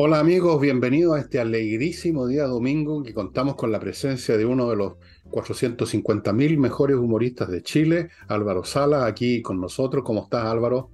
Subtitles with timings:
[0.00, 4.70] Hola amigos, bienvenidos a este alegrísimo día domingo que contamos con la presencia de uno
[4.70, 4.92] de los
[5.32, 10.04] 450.000 mejores humoristas de Chile, Álvaro Sala, aquí con nosotros.
[10.04, 10.90] ¿Cómo estás Álvaro?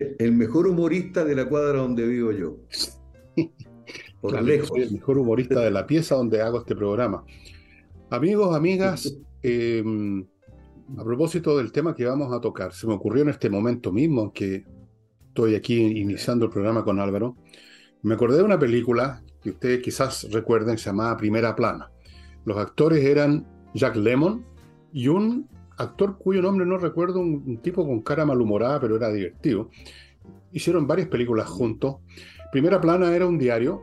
[0.00, 2.56] El mejor humorista de la cuadra donde vivo yo.
[4.20, 4.72] Por lejos.
[4.76, 7.24] el mejor humorista de la pieza donde hago este programa.
[8.10, 10.26] Amigos, amigas, em,
[10.98, 14.32] a propósito del tema que vamos a tocar, se me ocurrió en este momento mismo
[14.32, 14.64] que
[15.28, 17.36] estoy aquí iniciando el programa con Álvaro
[18.02, 21.90] me acordé de una película que ustedes quizás recuerden, se llamaba Primera Plana.
[22.44, 24.44] Los actores eran Jack Lemmon
[24.92, 29.70] y un actor cuyo nombre no recuerdo, un, tipo con cara malhumorada, pero era divertido.
[30.52, 31.96] Hicieron varias películas juntos.
[32.52, 33.82] Primera Plana era un diario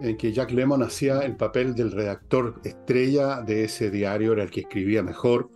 [0.00, 4.50] en que Jack Lemmon hacía el papel del redactor estrella de ese diario, era el
[4.50, 5.50] que escribía mejor.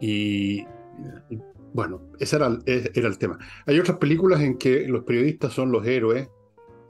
[0.00, 0.64] Y,
[1.72, 3.38] bueno, ese era, era el tema.
[3.66, 6.28] Hay otras películas en que los periodistas son los héroes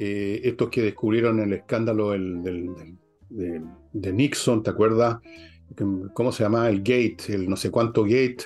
[0.05, 5.19] eh, estos que descubrieron el escándalo de, Nixon, ¿te acuerdas?
[6.12, 6.69] ¿Cómo se llama?
[6.69, 8.39] El Gate, el no sé cuánto Gate,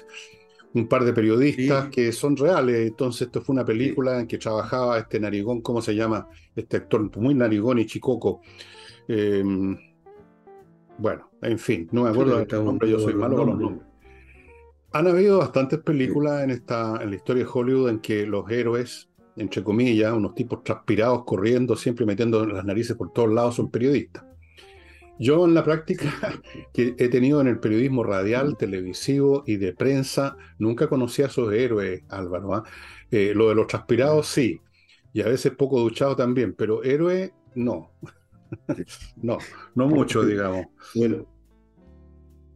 [0.75, 2.89] un par de periodistas que son reales.
[2.89, 6.29] Entonces, esto fue una película en que trabajaba este narigón, ¿cómo se llama?
[6.55, 8.43] Este actor muy narigón y chicoco.
[9.09, 9.79] Em,
[10.99, 13.89] bueno, en fin, no me acuerdo de nombre, yo soy malo con los nombres.
[14.93, 19.09] Han habido bastantes películas en, esta, en la historia de Hollywood en que los héroes
[19.37, 24.25] entre comillas, unos tipos transpirados corriendo, siempre metiendo las narices por todos lados, son periodistas.
[25.19, 26.13] Yo en la práctica
[26.73, 31.53] que he tenido en el periodismo radial, televisivo y de prensa, nunca conocí a esos
[31.53, 32.55] héroes, Álvaro.
[32.55, 32.65] ¿ah?
[33.11, 34.61] Eh, lo de los transpirados sí,
[35.13, 37.91] y a veces poco duchado también, pero héroe no.
[39.23, 39.39] no,
[39.75, 40.67] no mucho, digamos.
[40.95, 41.27] Bueno,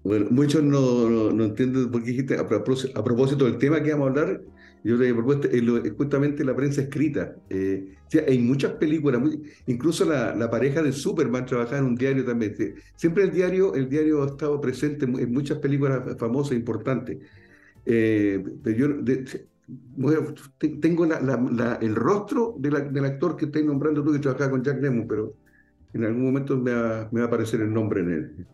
[0.02, 4.10] bueno muchos no, no, entienden por qué dijiste, a, propósito del tema que vamos a
[4.10, 4.42] hablar,
[4.82, 5.48] yo te he propuesto
[5.96, 7.34] justamente la prensa escrita.
[7.50, 7.96] Eh,
[8.26, 9.20] hay muchas películas,
[9.66, 12.54] incluso la, pareja de Superman trabajaba en un diario también.
[12.96, 17.18] Siempre el diario, el diario ha estado presente en muchas películas famosas e importantes.
[17.84, 18.42] Eh,
[18.76, 18.88] yo
[20.80, 25.34] tengo el rostro del actor que estás nombrando tú que trabajaba con Jack Lemmon, pero
[25.92, 28.46] en algún momento me va, me va a aparecer el nombre en él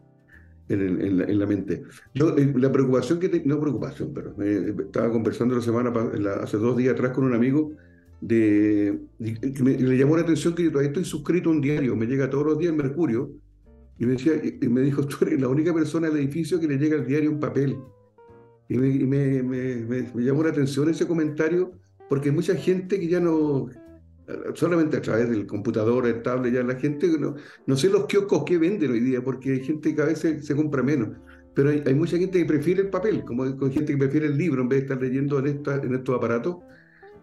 [0.68, 1.82] en, la, mente.
[2.14, 5.92] Yo, eh, la preocupación que no preocupación, pero estaba conversando la semana,
[6.40, 7.72] hace dos días atrás con un amigo,
[8.20, 12.06] de, me, le llamó la atención que yo todavía estoy suscrito a un diario, me
[12.06, 13.30] llega todos los días el Mercurio,
[13.98, 16.78] y me, decía, y me dijo, tú eres la única persona del edificio que le
[16.78, 17.78] llega el diario en papel.
[18.68, 21.72] Y me, me llamó la atención ese comentario,
[22.08, 23.68] porque hay mucha gente que ya no,
[24.54, 28.44] solamente a través del computador, el tablet, ya la gente, no, no sé los kioscos
[28.44, 31.10] que venden hoy día, porque hay gente que a veces se compra menos,
[31.54, 34.62] pero hay, mucha gente que prefiere el papel, como hay gente que prefiere el libro
[34.62, 36.56] en vez de estar leyendo en, esta, en estos aparatos,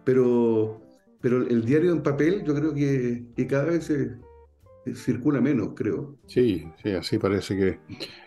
[0.04, 0.80] pero,
[1.20, 4.16] pero el diario en papel yo creo que, que cada vez se,
[4.94, 6.18] circula menos, creo.
[6.26, 7.78] Sí, sí, así parece que...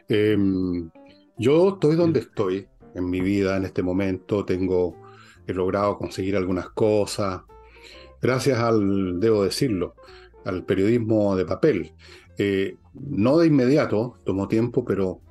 [0.08, 0.90] Em,
[1.38, 4.96] yo estoy donde estoy en mi vida en este momento, tengo,
[5.46, 7.44] he logrado conseguir algunas cosas,
[8.22, 9.96] gracias al, debo decirlo,
[10.46, 11.94] al periodismo de papel.
[12.38, 15.22] Eh, no de inmediato, tomó tiempo, pero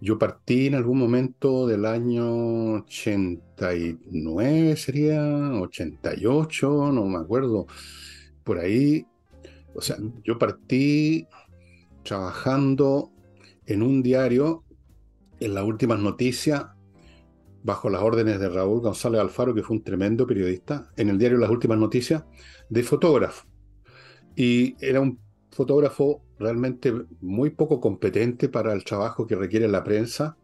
[0.00, 5.22] yo partí en algún momento del año 89, sería
[5.60, 7.66] 88, no me acuerdo,
[8.42, 9.06] por ahí.
[9.74, 11.26] O sea, yo partí
[12.02, 13.12] trabajando
[13.66, 14.64] en un diario
[15.38, 16.66] en las últimas noticias
[17.62, 21.38] bajo las órdenes de Raúl González Alfaro, que fue un tremendo periodista, en el diario
[21.38, 22.24] Las Últimas Noticias,
[22.68, 23.46] de fotógrafo.
[24.34, 25.18] Y era un
[25.50, 30.36] fotógrafo realmente muy poco competente para el trabajo que requiere la prensa.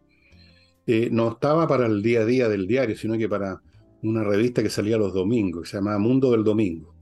[0.87, 3.61] Eh, no estaba para el día a día del diario, sino que para
[4.03, 6.95] una revista que salía los domingos, que se llamaba Mundo del Domingo,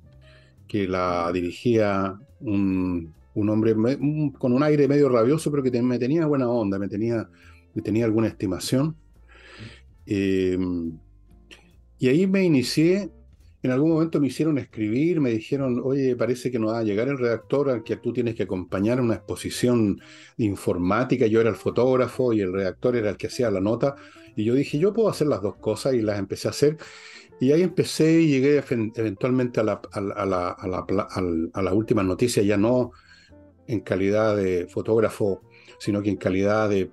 [0.66, 3.75] que la dirigía un, hombre
[4.38, 7.29] con un aire medio rabioso, pero que me tenía buena onda, me tenía,
[7.75, 8.96] me tenía alguna estimación.
[10.06, 10.99] Em,
[11.99, 13.11] y ahí me inicié,
[13.62, 17.08] en algún momento me hicieron escribir, me dijeron, oye, parece que no va a llegar
[17.08, 20.00] el redactor al que tú tienes que acompañar una exposición
[20.38, 23.97] informática, yo era el fotógrafo y el redactor era el que hacía la nota,
[24.37, 26.76] y yo dije, yo puedo hacer las dos cosas y las empecé a hacer.
[27.41, 28.62] Y ahí empecé y llegué
[28.94, 30.87] eventualmente a la, a la, a la,
[31.53, 32.93] a la última noticia, ya no
[33.67, 35.43] en calidad de fotógrafo,
[35.79, 36.91] sino que en calidad de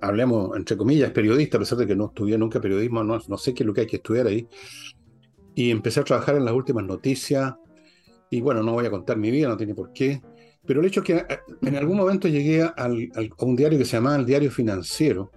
[0.00, 3.54] hablemos entre comillas, periodista, a pesar de que no estudié nunca periodismo, no, no sé
[3.54, 4.46] qué es lo que hay que estudiar ahí.
[5.54, 7.54] Y empecé a trabajar en las últimas noticias.
[8.30, 10.22] Y bueno, no voy a contar mi vida, no tiene por qué.
[10.64, 12.88] Pero el hecho es que eh, en algún momento llegué a
[13.38, 15.30] un diario que se llamaba el Diario Financiero,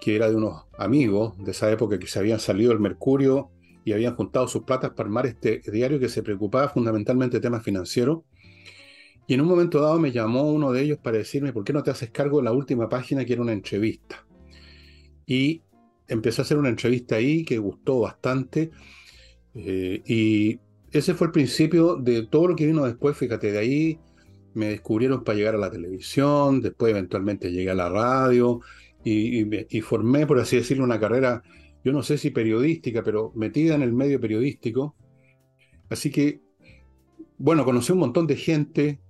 [0.00, 3.50] que era de unos amigos de esa época que se habían salido el Mercurio
[3.84, 7.62] y habían juntado sus platas para armar este diario que se preocupaba fundamentalmente de temas
[7.62, 8.22] financieros.
[9.26, 11.82] Y en un momento dado me llamó uno de ellos para decirme, ¿por qué no
[11.82, 14.24] te haces cargo de la última página que era una entrevista?
[15.26, 15.62] Y
[16.06, 18.70] empecé a hacer una entrevista ahí que gustó bastante.
[19.54, 20.60] Eh, y
[20.92, 23.16] ese fue el principio de todo lo que vino después.
[23.16, 24.00] Fíjate, de ahí
[24.54, 28.60] me descubrieron para llegar a la televisión, después eventualmente llegué a la radio
[29.04, 29.44] y,
[29.76, 31.42] y, formé, por así decirlo, una carrera,
[31.84, 34.96] yo no sé si periodística, pero metida en el medio periodístico.
[35.90, 36.40] Así que,
[37.38, 39.00] bueno, conocí un montón de gente,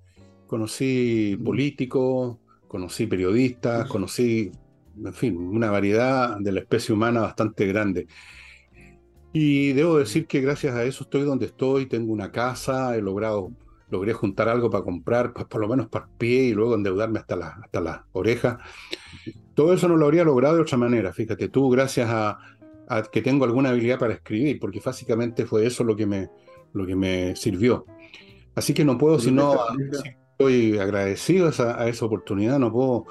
[0.47, 2.39] conocí políticos,
[2.69, 4.51] conocí periodistas, conocí,
[5.03, 8.07] en fin, una variedad de la especie humana bastante grande.
[9.33, 13.51] Y debo decir que gracias a eso estoy donde estoy, tengo una casa, he logrado,
[13.91, 17.37] logré juntar algo para comprar, pues por lo menos para pie y luego endeudarme hasta
[17.37, 18.59] la, hasta las orejas.
[19.55, 22.39] Todo eso no lo habría logrado de otra manera, fíjate tú, gracias a,
[23.11, 26.31] que tengo alguna habilidad para escribir, porque básicamente fue eso lo que me,
[26.73, 27.85] lo que me sirvió.
[28.55, 29.55] Así que no puedo sino
[30.39, 33.07] estoy agradecido a esa, oportunidad, no puedo.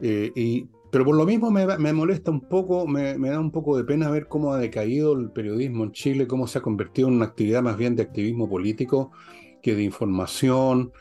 [0.00, 3.50] Eh, y, pero por lo mismo me, me molesta un poco, me, me, da un
[3.50, 7.08] poco de pena ver cómo ha decaído el periodismo en Chile, cómo se ha convertido
[7.08, 9.12] en una actividad más bien de activismo político
[9.60, 10.92] que de información,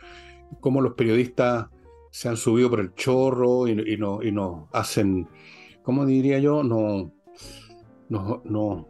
[0.59, 1.67] cómo los periodistas
[2.11, 5.29] se han subido por el chorro y, y, no, y nos hacen,
[5.81, 6.63] ¿cómo diría yo?
[6.63, 7.13] No,
[8.09, 8.87] no, no,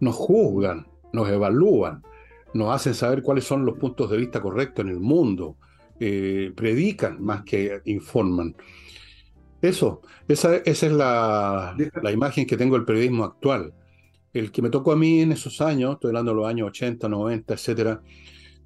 [0.00, 2.02] nos juzgan, nos evalúan
[2.54, 5.56] nos hacen saber cuáles son los puntos de vista correctos en el mundo,
[6.00, 8.54] eh, predican más que informan.
[9.60, 13.72] Eso, esa, esa es la, la, imagen que tengo del periodismo actual.
[14.32, 17.08] El que me tocó a mí en esos años, estoy hablando de los años 80,
[17.08, 18.02] 90, etcétera,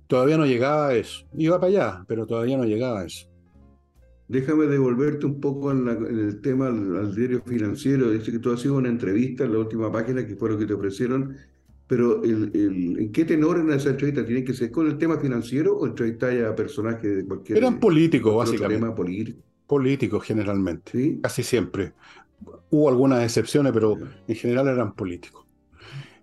[0.06, 1.26] todavía no llegaba a eso.
[1.36, 3.28] Iba para allá, pero todavía no llegaba a eso.
[4.28, 8.10] Déjame devolverte un poco en, el tema al, diario financiero.
[8.10, 10.66] Dice que tú has sido una entrevista en la última página, que fue lo que
[10.66, 11.36] te ofrecieron,
[11.86, 14.24] pero el, el, ¿en qué tenor en esa entrevista?
[14.24, 17.58] ¿Tiene que ser con el tema financiero o entrevistar a personajes de cualquier...
[17.58, 18.82] Eran políticos, básicamente.
[18.82, 19.38] Tema político?
[19.66, 20.92] Políticos, generalmente.
[20.92, 21.20] ¿Sí?
[21.22, 21.92] Casi siempre.
[22.70, 23.96] Hubo algunas excepciones, pero
[24.26, 25.44] en general eran políticos.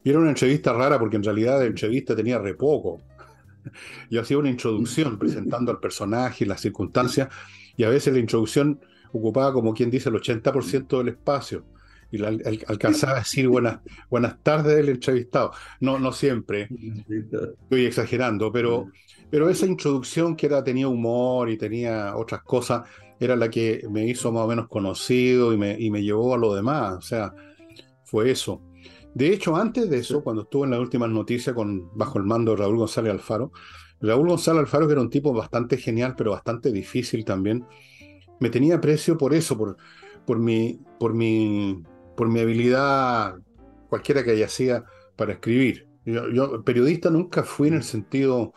[0.04, 3.00] Y era una entrevista rara porque en realidad la entrevista tenía re poco.
[4.09, 7.30] Yo hacía una introducción presentando al personaje y las circunstancias,
[7.77, 8.81] y a veces la introducción
[9.13, 11.63] ocupaba, como quien dice, el 80% del espacio
[12.13, 12.27] y la,
[12.68, 15.51] alcanzaba a decir buenas, buenas tardes del entrevistado.
[15.80, 16.69] No, no siempre,
[17.10, 18.92] estoy exagerando, pero,
[19.31, 22.83] pero esa introducción que era, tenía humor y tenía otras cosas,
[23.19, 26.38] era la que me hizo más o menos conocido y me, y me llevó a
[26.38, 26.98] lo demás.
[27.00, 27.33] O sea,
[28.04, 28.62] fue eso.
[29.16, 32.51] De hecho, antes de eso, cuando estuve en las últimas noticias con, bajo el mando
[32.51, 33.51] de Raúl González Alfaro,
[34.01, 37.66] Raúl González Alfaro, que era un tipo bastante genial, pero bastante difícil también,
[38.39, 39.77] me tenía aprecio por eso, por,
[40.27, 41.83] por, mi, por mi
[42.15, 43.36] por mi habilidad,
[43.89, 44.83] cualquiera que haya sido,
[45.15, 45.88] para escribir.
[46.06, 48.54] Yo, periodista nunca fui en el sentido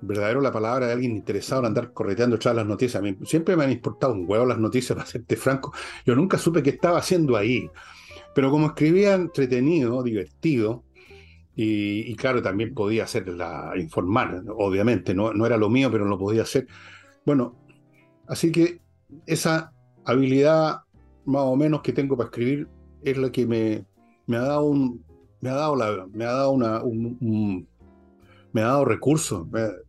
[0.00, 3.02] verdadero la palabra de alguien interesado en andar correteando todas las noticias.
[3.24, 5.72] siempre me han importado un huevo las noticias, para serte franco.
[6.04, 7.70] Yo nunca supe qué estaba haciendo ahí.
[8.34, 10.84] Pero como escribía entretenido, divertido,
[11.56, 16.42] y, claro, también podía hacerla, informar, obviamente, no, no era lo mío, pero lo podía
[16.42, 16.66] hacer.
[17.24, 17.56] Bueno,
[18.26, 18.80] así que
[19.24, 19.72] esa
[20.04, 20.80] habilidad
[21.26, 22.68] más o menos que tengo para escribir
[23.04, 23.84] es la que me,
[24.26, 25.04] me ha dado un,
[25.40, 27.68] me ha dado la, me ha dado una, un,
[28.52, 29.46] me ha dado recursos,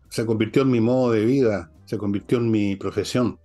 [0.10, 3.40] se convirtió en mi modo de vida, se convirtió en mi profesión.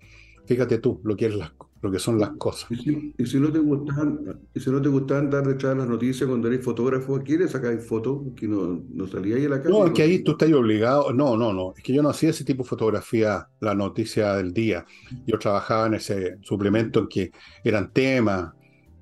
[0.47, 1.35] Fíjate tú lo que es
[1.83, 2.71] lo que son las cosas.
[2.71, 4.21] Y si, no te gustan,
[4.55, 7.79] y si no te gustan andar detrás de las noticias cuando eres fotógrafo, ¿quieres sacar
[7.79, 8.21] fotos?
[8.37, 9.79] Que no, no salía ahí a la calle.
[9.79, 11.13] No, es que ahí tú estás obligado.
[11.13, 11.73] No, no, no.
[11.77, 14.85] Es que yo no hacía ese tipo de fotografía, la noticia del día.
[15.27, 17.31] Yo trabajaba en ese suplemento en que
[17.65, 18.53] eran temas,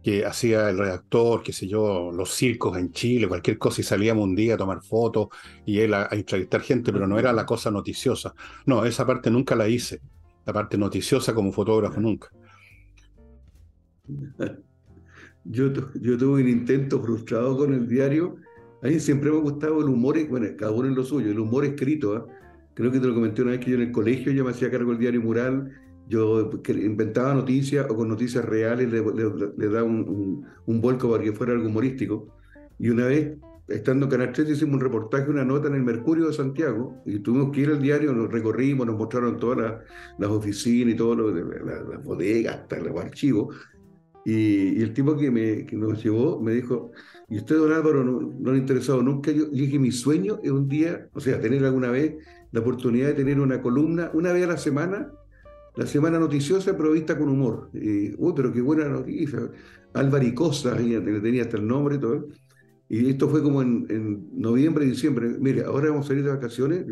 [0.02, 4.24] que hacía el redactor, qué sé yo, los circos en Chile, cualquier cosa, y salíamos
[4.24, 5.28] un día a tomar fotos
[5.66, 8.34] y él a, entrevistar gente, pero no era la cosa noticiosa.
[8.66, 10.00] No, esa parte nunca la hice,
[10.46, 12.28] la parte noticiosa como fotógrafo nunca.
[15.50, 18.36] Yo, yo tuve un intento frustrado con el diario.
[18.82, 21.38] A mí siempre me ha gustado el humor, bueno, cada uno en lo suyo, el
[21.38, 22.16] humor escrito.
[22.16, 22.26] ¿ah?
[22.74, 24.70] Creo que te lo comenté una vez que yo en el colegio ya me hacía
[24.70, 25.72] cargo del diario Mural
[26.08, 29.02] yo inventaba noticias o con noticias reales le,
[29.56, 32.28] le, daba un, un, vuelco para que fuera algo humorístico.
[32.78, 33.36] Y una vez,
[33.68, 37.18] estando en Canal 3, hicimos un reportaje, una nota en el Mercurio de Santiago, y
[37.18, 39.82] tuvimos que ir al diario, nos recorrimos, nos mostraron todas
[40.18, 43.54] las, oficinas y todo lo, las bodegas, hasta los archivos.
[44.24, 46.90] Y, el tipo que, me, que nos llevó me dijo,
[47.28, 49.30] y usted, don Álvaro, no, no le ha interesado nunca.
[49.30, 52.14] Yo dije, mi sueño es un día, o sea, tener alguna vez
[52.50, 55.12] la oportunidad de tener una columna, una vez a la semana,
[55.78, 57.70] la semana noticiosa provista con humor.
[57.72, 59.48] uy, pero qué buena noticia.
[59.94, 62.26] Álvaro Costa, le tenía hasta el nombre y todo.
[62.88, 65.36] Y esto fue como en, noviembre, diciembre.
[65.38, 66.84] Mire, ahora vamos a salir de vacaciones.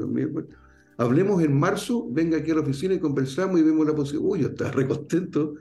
[0.98, 4.30] hablemos en marzo, venga aquí a la oficina y conversamos y vemos la posibilidad.
[4.30, 5.54] Uy, yo estaba re contento.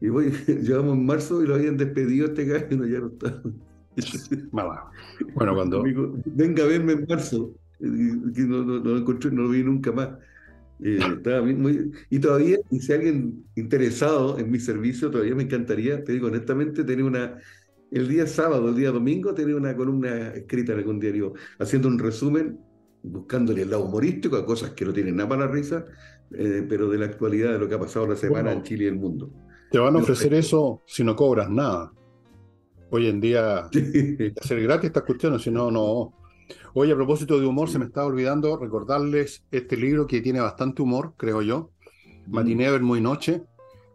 [0.00, 3.42] Y voy, llegamos en marzo y lo habían despedido este gallo, ya no está.
[5.34, 5.82] Bueno, cuando.
[6.24, 7.52] venga a verme en marzo.
[7.80, 10.10] no, no, lo encontré, no lo vi nunca más.
[10.82, 10.98] Eh,
[12.10, 16.84] y todavía, y si alguien interesado en mi servicio, todavía me encantaría, te digo honestamente,
[16.84, 17.38] tener una,
[17.90, 21.98] el día sábado, el día domingo, tener una columna escrita en algún diario, haciendo un
[21.98, 22.58] resumen,
[23.02, 25.84] buscándole el lado humorístico a cosas que no tienen nada para la risa,
[26.32, 28.88] eh, pero de la actualidad de lo que ha pasado la semana en Chile y
[28.88, 29.30] el mundo.
[29.70, 31.92] Te van a ofrecer eso si no cobras nada.
[32.90, 33.68] Hoy en día,
[34.40, 36.12] hacer gratis estas cuestiones, si no, no.
[36.74, 40.82] Oye, a propósito de humor, se me estaba olvidando recordarles este libro que tiene bastante
[40.82, 41.70] humor, creo yo.
[42.26, 43.42] Matiné ver muy noche,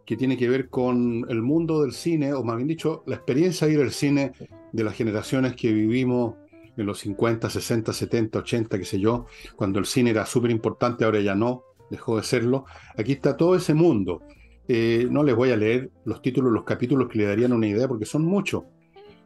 [0.06, 3.66] que tiene que ver con el mundo del cine, o más bien dicho, la experiencia
[3.66, 4.32] de ir al cine
[4.72, 6.36] de las generaciones que vivimos
[6.76, 9.26] en los 50, 60, 70, 80, qué sé yo,
[9.56, 12.64] cuando el cine era súper importante, ahora ya no, dejó de serlo.
[12.96, 14.22] Aquí está todo ese mundo.
[14.66, 17.86] Eh, no les voy a leer los títulos, los capítulos que le darían una idea,
[17.88, 18.64] porque son muchos.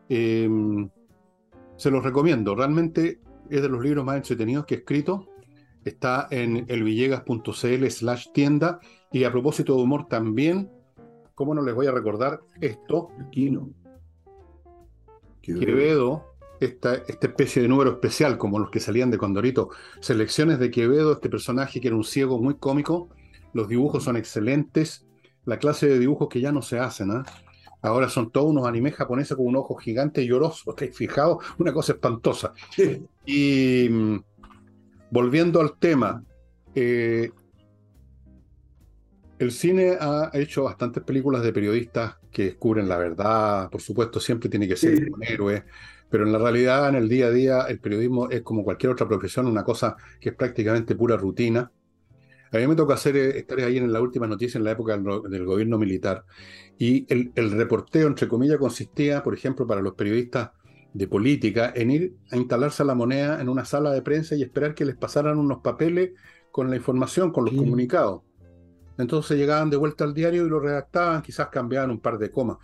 [0.09, 0.49] Eh,
[1.77, 2.55] se los recomiendo.
[2.55, 5.29] Realmente es de los libros más entretenidos que he escrito.
[5.85, 8.81] Está en elvillegas.cl slash tienda.
[9.13, 10.71] Y a propósito de humor también,
[11.35, 13.09] ¿cómo no les voy a recordar esto?
[13.31, 13.71] Quino.
[15.43, 16.25] Quevedo,
[16.59, 19.69] esta, esta especie de número especial, como los que salían de Condorito,
[20.01, 23.11] selecciones de Quevedo, este personaje que era un ciego muy cómico.
[23.53, 25.07] Los dibujos son excelentes.
[25.45, 27.25] La clase de dibujos que ya no se hacen, ¿ah?
[27.85, 30.71] Ahora son todos unos animes japoneses con un ojo gigante y lloroso.
[30.71, 31.45] ¿Estáis fijados?
[31.59, 32.53] Una cosa espantosa.
[33.27, 34.23] Y mm,
[35.11, 36.23] volviendo al tema,
[36.75, 37.31] eh,
[39.39, 43.71] el cine ha hecho bastantes películas de periodistas que descubren la verdad.
[43.71, 45.65] Por supuesto, siempre tiene que ser un héroe.
[46.11, 49.09] Pero en la realidad, en el día a día, el periodismo es como cualquier otra
[49.09, 51.71] profesión, una cosa que es prácticamente pura rutina.
[52.55, 54.97] A mí me toca hacer, eh, estar ahí en la última noticia en la época
[54.97, 56.25] del, gobierno militar.
[56.79, 60.51] Y el, reporteo, entre comillas, consistía, por ejemplo, para los periodistas
[60.93, 64.43] de política, en ir a instalarse a la moneda en una sala de prensa y
[64.43, 66.13] esperar que les pasaran unos papeles
[66.53, 68.23] con la información, con los comunicados.
[68.97, 72.59] Entonces llegaban de vuelta al diario y lo redactaban, quizás cambiaban un par de comas.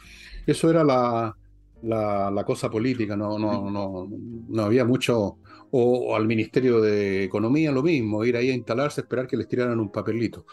[0.46, 1.36] Eso era la,
[1.82, 4.08] la, cosa política, no, no, no,
[4.48, 5.38] no había mucho,
[5.70, 9.80] o, al Ministerio de Economía lo mismo, ir ahí a instalarse, esperar que les tiraran
[9.80, 10.46] un papelito.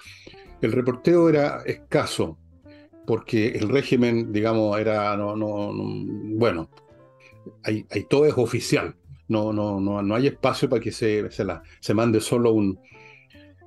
[0.62, 2.38] El reporteo era escaso,
[3.06, 5.72] porque el régimen, digamos, era, no, no,
[6.36, 6.70] bueno,
[7.64, 8.96] hay, todo es oficial,
[9.28, 12.80] no, no, no, no hay espacio para que se, se, la, se mande solo un...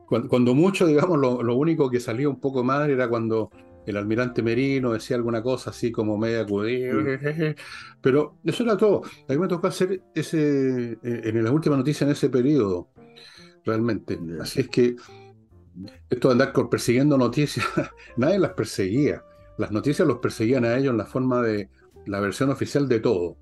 [0.06, 3.52] Cuando, mucho, digamos, lo, lo, único que salía un poco mal era cuando
[3.90, 6.94] el almirante Merino decía alguna cosa así como media acudida,
[8.00, 9.02] pero eso era todo.
[9.28, 12.88] A mí me tocó hacer ese, eh, en la última noticia en ese periodo,
[13.64, 14.18] realmente.
[14.40, 14.96] Así es que
[16.08, 17.66] esto de andar persiguiendo noticias,
[18.16, 19.22] nadie las perseguía.
[19.58, 21.68] Las noticias los perseguían a ellos en la forma de
[22.06, 23.36] la versión oficial de todo.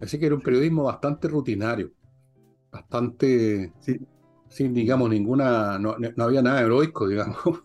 [0.00, 1.90] Así que era un periodismo bastante rutinario,
[2.70, 3.72] bastante,
[4.48, 7.64] sin, digamos, ninguna, no, no había nada heroico, digamos.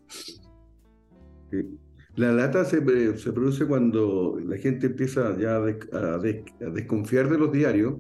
[2.16, 2.78] La lata se,
[3.18, 6.18] se, produce cuando la gente empieza ya a,
[6.72, 7.96] desconfiar de los diarios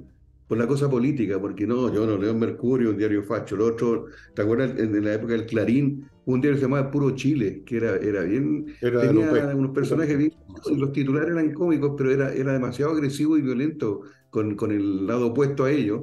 [0.48, 4.08] por la cosa política, porque no, yo no leo Mercurio, un diario facho, el otro,
[4.36, 4.77] ¿te acuerdas?
[4.77, 8.24] En, la época del Clarín, un diario que se llamaba Puro Chile, que era, era
[8.24, 10.34] bien, tenía unos personajes bien,
[10.75, 15.27] los titulares eran cómicos, pero era, era demasiado agresivo y violento con, con el lado
[15.27, 16.01] opuesto a ellos.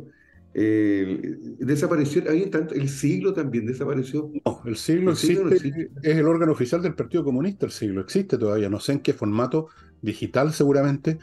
[0.60, 4.28] Eh, desapareció, ahí tanto, el siglo también desapareció.
[4.44, 8.68] No, el siglo, existe, es el órgano oficial del Partido Comunista, el siglo existe todavía,
[8.68, 9.68] no sé en qué formato,
[10.02, 11.18] digital seguramente.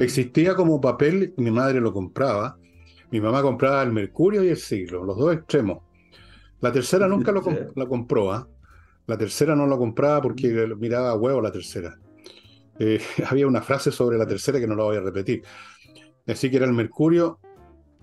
[0.00, 2.58] Existía como papel, mi madre lo compraba,
[3.10, 5.78] mi mamá compraba el Mercurio y el siglo, los dos extremos.
[6.60, 7.42] La tercera nunca lo
[7.74, 8.46] la compró, ¿ah?
[9.06, 11.98] la tercera no lo compraba porque miraba a huevo la tercera.
[12.78, 13.00] Eh,
[13.30, 15.42] había una frase sobre la tercera que no la voy a repetir.
[16.26, 17.38] Así que era el Mercurio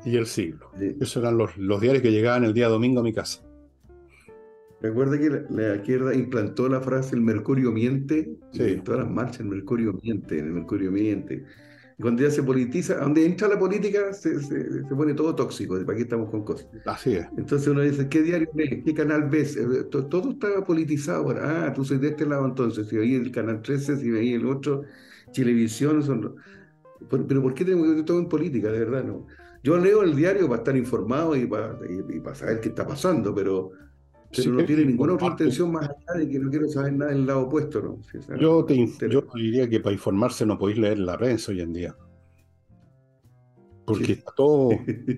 [0.05, 0.71] y el siglo.
[0.99, 3.41] Esos eran los, los, diarios que llegaban el día domingo a mi casa.
[4.81, 9.47] Recuerda que la, izquierda implantó la frase el mercurio miente en todas las marchas, el
[9.47, 11.45] mercurio miente, el mercurio miente.
[11.99, 15.95] Y cuando ya se politiza, donde entra la política se, se, pone todo tóxico, ¿para
[15.95, 16.67] qué estamos con cosas?
[16.87, 17.27] Así es.
[17.37, 18.81] Entonces uno dice, ¿qué diario ves?
[18.83, 19.55] ¿Qué canal ves?
[19.55, 21.29] Eh, todo, estaba politizado.
[21.39, 24.47] Ah, tú soy de este lado entonces, si veía el canal 13, si veía el
[24.47, 24.81] otro,
[25.31, 26.37] televisión, son...
[27.07, 28.71] Pero ¿por qué tenemos que ver todo en política?
[28.71, 29.27] De verdad, no.
[29.63, 33.33] Yo leo el diario para estar informado y para, y, para saber qué está pasando,
[33.33, 33.71] pero,
[34.35, 37.25] pero no tiene ninguna otra intención más allá de que no quiero saber nada del
[37.25, 38.37] lado opuesto, ¿no?
[38.39, 41.95] yo, te, yo diría que para informarse no podéis leer la prensa hoy en día.
[43.85, 44.69] Porque todo,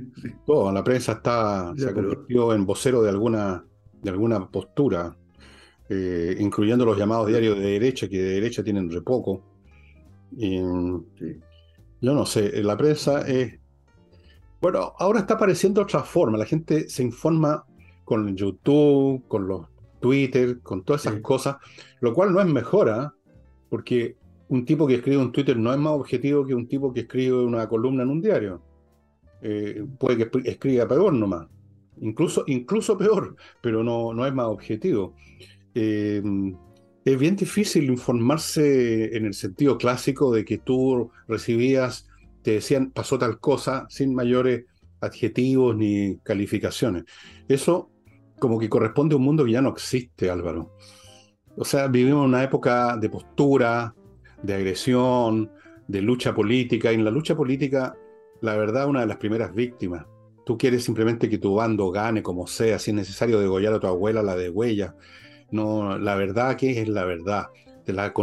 [0.46, 3.66] todo, la prensa está, se ha convertido en vocero de alguna,
[4.02, 5.16] de alguna postura,
[5.90, 9.44] eh, incluyendo los llamados diarios de derecha, que de derecha tienen re poco.
[10.32, 11.06] Yo
[12.02, 13.63] no sé, la prensa es...
[14.64, 17.66] Bueno, ahora está apareciendo otra forma, la gente se informa
[18.06, 19.68] con YouTube, con los
[20.00, 21.58] Twitter, con todas esas cosas,
[22.00, 23.14] lo cual no es mejora, ¿ah?
[23.68, 24.16] porque
[24.48, 27.44] un tipo que escribe un Twitter no es más objetivo que un tipo que escribe
[27.44, 28.62] una columna en un diario.
[29.42, 31.46] Eh, puede que escriba peor nomás,
[32.00, 35.14] incluso, incluso peor, pero no, no es más objetivo.
[35.76, 36.24] Eh,
[37.04, 42.08] es bien difícil informarse en el sentido clásico de que tú recibías,
[42.44, 44.66] te decían pasó tal cosa sin mayores
[45.02, 47.06] adjetivos ni calificaciones.
[47.48, 47.90] Eso
[48.40, 50.74] como que corresponde a un mundo que ya no existe, Álvaro.
[51.56, 53.96] O sea, vivimos una época de postura,
[54.42, 55.52] de agresión,
[55.88, 56.92] de lucha política.
[56.92, 57.96] Y en la lucha política,
[58.42, 60.06] la verdad, una de las primeras víctimas.
[60.46, 63.88] Tú quieres simplemente que tu bando gane como sea, si es necesario degollar a tu
[63.88, 64.96] abuela, la de huella.
[65.52, 67.48] No, la verdad que es la verdad.
[67.86, 68.14] la,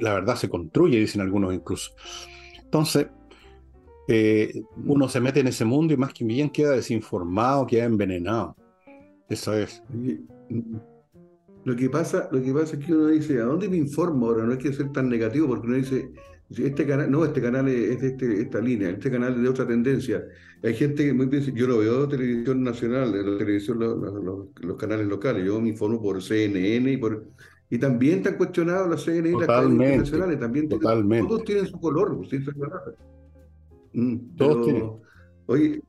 [0.00, 1.92] la verdad se construye, dicen algunos incluso.
[2.62, 3.06] Entonces,
[4.12, 8.56] eh, uno se mete en ese mundo y más que bien queda desinformado, queda envenenado.
[9.28, 9.84] Eso es.
[11.64, 14.44] Lo que pasa, lo que pasa es que uno dice, ¿a dónde me informo ahora?
[14.44, 16.10] No hay que ser tan negativo, porque uno dice,
[16.50, 19.64] este canal, no, este canal es de este, esta línea, este canal es de otra
[19.64, 20.24] tendencia.
[20.64, 25.46] Hay gente que muy bien, yo no veo televisión nacional, la televisión, los, canales locales,
[25.46, 27.28] yo me informo por CNN y por
[27.72, 31.28] y también están cuestionados las CNN y las cadenas internacionales, también totalmente.
[31.28, 32.40] todos tienen su color, ¿sí?
[33.92, 34.90] Mm, todos tienen.
[35.46, 35.82] Oye,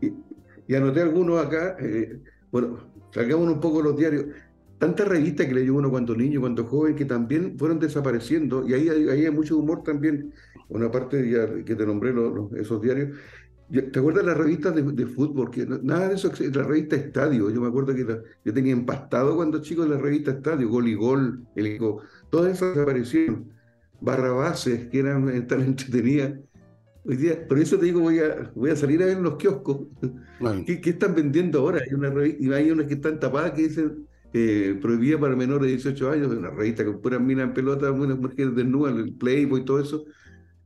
[0.00, 2.20] y, anoté algunos acá, eh,
[2.50, 2.78] bueno,
[3.12, 4.26] sacamos un poco los diarios.
[4.78, 8.88] Tantas revistas que leyó uno cuando niño, cuando joven, que también fueron desapareciendo, y ahí,
[8.88, 10.32] ahí hay mucho humor también,
[10.68, 12.12] una parte ya que te nombré
[12.58, 13.16] esos diarios.
[13.70, 15.50] ¿Te acuerdas de las revistas de, fútbol?
[15.50, 17.50] Que nada de eso, la revista Estadio.
[17.50, 18.06] Yo me acuerdo que
[18.44, 21.78] yo tenía empastado cuando chico la revista Estadio, Gol y Gol, el,
[22.30, 23.52] todas esas desaparecieron.
[24.00, 26.34] Barrabases, que eran tan entretenidas.
[27.06, 29.36] Hoy día, por eso te digo, voy a, voy a salir a ver en los
[29.36, 29.88] kioscos.
[30.66, 31.80] ¿Qué, están vendiendo ahora?
[31.86, 35.76] Hay una y hay unas que están tapadas que dicen eh, prohibida para menores de
[35.76, 39.64] 18 años, una revista con puras minas en pelota, unas mujeres desnudas, el Playboy y
[39.64, 40.04] todo eso.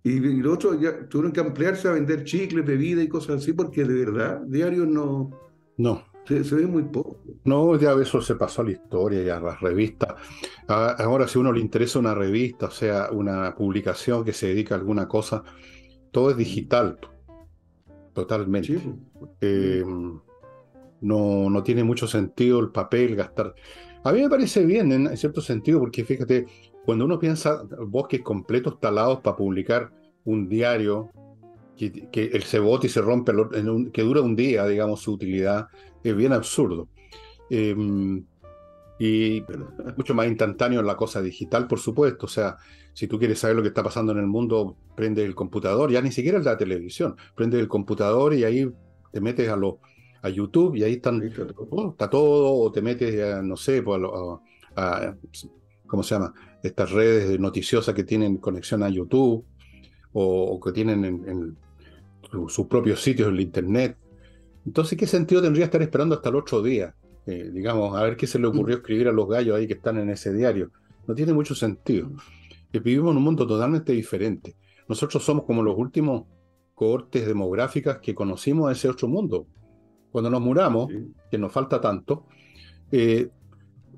[0.04, 3.84] Y, los otros ya tuvieron que ampliarse a vender chicles, bebidas y cosas así, porque
[3.84, 5.30] de verdad, diarios no.
[5.76, 6.04] No.
[6.24, 7.20] Se, ve muy poco.
[7.44, 10.14] No, ya eso se pasó a la historia, ya las revistas.
[10.66, 14.74] Ahora, si a uno le interesa una revista, o sea, una publicación que se dedica
[14.74, 15.42] a alguna cosa,
[16.10, 16.98] todo es digital,
[18.12, 18.80] totalmente.
[19.40, 19.84] Eh,
[21.00, 23.54] no, no tiene mucho sentido el papel, gastar.
[24.04, 26.46] A mí me parece bien en, cierto sentido, porque fíjate,
[26.84, 29.92] cuando uno piensa bosques completos talados para publicar
[30.24, 31.10] un diario,
[31.76, 33.32] que, que el cebote y se rompe,
[33.92, 35.68] que dura un día, digamos, su utilidad,
[36.02, 36.88] es bien absurdo.
[37.50, 38.24] Em,
[38.98, 39.44] y
[39.96, 42.26] mucho más instantáneo en la cosa digital, por supuesto.
[42.26, 42.56] O sea,
[42.98, 46.02] si tú quieres saber lo que está pasando en el mundo, prende el computador, ya
[46.02, 48.68] ni siquiera es la televisión, prende el computador y ahí
[49.12, 49.78] te metes a, lo,
[50.20, 51.22] a YouTube y ahí están,
[51.70, 54.02] oh, está todo, o te metes, a, no sé, pues,
[54.74, 55.14] a,
[55.86, 56.34] ¿cómo se llama?
[56.60, 59.44] Estas redes noticiosas que tienen conexión a YouTube
[60.12, 61.56] o, que tienen en,
[62.48, 63.96] sus propios sitios en el Internet.
[64.66, 66.96] Entonces, ¿qué sentido tendría estar esperando hasta el otro día?
[67.26, 68.80] Eh, digamos, a ver qué se le ocurrió mm.
[68.80, 70.72] escribir a los gallos ahí que están en ese diario.
[71.06, 72.10] No tiene mucho sentido.
[72.72, 74.56] Que vivimos en un mundo totalmente diferente.
[74.88, 76.24] Nosotros somos como los últimos
[76.74, 79.46] cohortes demográficas que conocimos ese otro mundo.
[80.10, 80.90] Cuando nos muramos,
[81.30, 82.26] que nos falta tanto,
[82.90, 83.28] eh,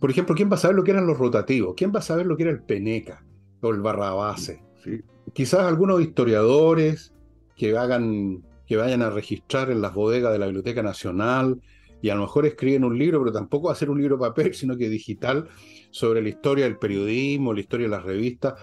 [0.01, 1.75] por ejemplo, ¿quién va a saber lo que eran los rotativos?
[1.77, 3.25] ¿Quién va a saber lo que era el peneca
[3.61, 4.63] o el barrabase?
[5.33, 7.13] Quizás algunos historiadores
[7.55, 11.61] que hagan que vayan a registrar en las bodegas de la Biblioteca Nacional
[12.01, 14.55] y a lo mejor escriben un libro, pero tampoco va a ser un libro papel,
[14.55, 15.49] sino que digital,
[15.91, 18.55] sobre la historia del periodismo, la historia de las revistas.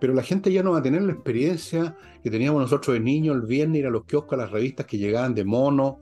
[0.00, 3.36] Pero la gente ya no va a tener la experiencia que teníamos nosotros de niños
[3.36, 6.00] el viernes, ir a los kioscos, a las revistas que llegaban de mono,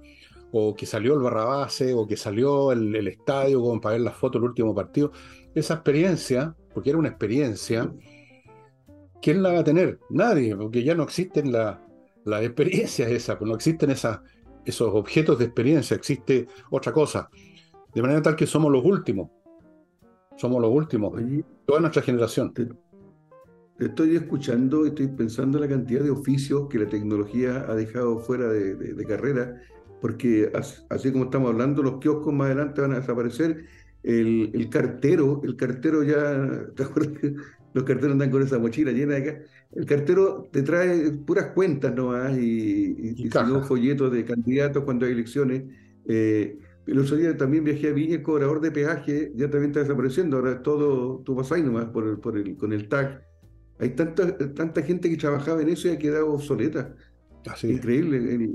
[0.53, 4.41] o que salió el barrabase, o que salió el, estadio como para ver las fotos
[4.41, 5.13] del último partido.
[5.55, 7.93] Esa experiencia, porque era una experiencia,
[9.21, 9.99] ¿quién la va a tener?
[10.11, 11.83] Nadie, porque ya no existen la,
[12.25, 14.21] la experiencia esa, no existen esas
[14.69, 17.31] esos objetos de experiencia, existe otra cosa.
[17.95, 19.31] De manera tal que somos los últimos.
[20.39, 21.21] Somos los últimos.
[21.67, 22.55] toda nuestra generación.
[22.55, 22.69] Te,
[23.81, 28.21] estoy escuchando y estoy pensando en la cantidad de oficios que la tecnología ha dejado
[28.21, 29.61] fuera de, carrera,
[30.01, 30.51] porque
[30.91, 33.65] así como estamos hablando, los kioscos más adelante van a desaparecer
[34.05, 37.33] el, el, cartero, el cartero ya, ¿te acuerdas
[37.75, 39.43] los carteros andan con esa mochila llena de acá?
[39.73, 43.31] El cartero te trae puras cuentas nomás y, y, y,
[43.65, 45.65] folletos de candidatos cuando hay elecciones.
[46.07, 49.81] Eh, el otro día también viajé a Viña, el cobrador de peaje ya también está
[49.81, 53.23] desapareciendo, ahora todo, tú vas ahí nomás por el, por el, con el TAC.
[53.79, 56.95] Hay tanta, tanta gente que trabajaba en eso y ha quedado obsoleta.
[57.63, 58.51] Increíble.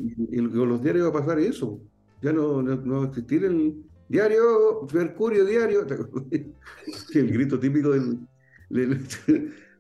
[0.52, 1.82] con los diarios va a pasar eso.
[2.22, 5.86] Ya no, no, va a existir el diario, Mercurio Diario.
[7.14, 8.28] el grito típico del.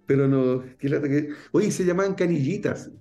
[0.06, 1.30] pero no, qué lata que.
[1.52, 2.92] Oye, se llamaban canillitas.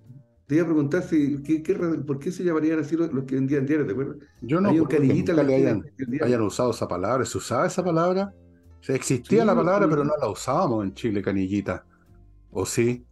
[0.53, 3.65] Te iba a preguntar si, ¿qué, qué, por qué se llamarían así los, que vendían
[3.65, 4.17] diarios, ¿te acuerdas?
[4.43, 5.83] Yo no creo que le hayan,
[6.21, 7.25] hayan, usado esa palabra.
[7.25, 8.35] ¿Se usaba esa palabra?
[8.87, 11.87] O existía la palabra, pero no la usábamos en Chile, canillita.
[12.51, 13.03] ¿O sí?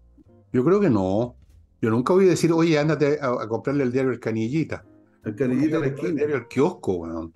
[0.52, 1.34] Yo creo que no.
[1.80, 4.84] Yo nunca oí decir, oye, ándate a, comprarle el diario El Canillita.
[5.24, 7.32] El Canillita el, el diario El Kiosco, weón.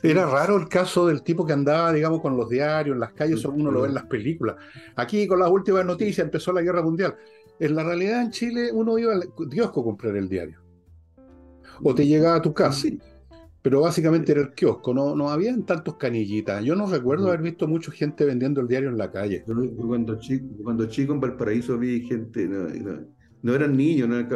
[0.00, 3.44] Era raro el caso del tipo que andaba, digamos, con los diarios en las calles,
[3.46, 4.54] uno lo ve en las películas.
[4.94, 7.16] Aquí, con las últimas noticias, empezó la guerra mundial.
[7.60, 10.60] En la realidad, en Chile, uno iba al kiosco a comprar el diario.
[11.82, 12.88] O te llegaba a tu casa.
[13.62, 16.62] Pero básicamente era el kiosco, no, no habían tantos canillitas.
[16.62, 19.42] Yo no recuerdo haber visto mucha gente vendiendo el diario en la calle.
[19.44, 23.06] cuando chico, cuando chico en Valparaíso vi gente, no, no,
[23.52, 24.28] eran niños, no eran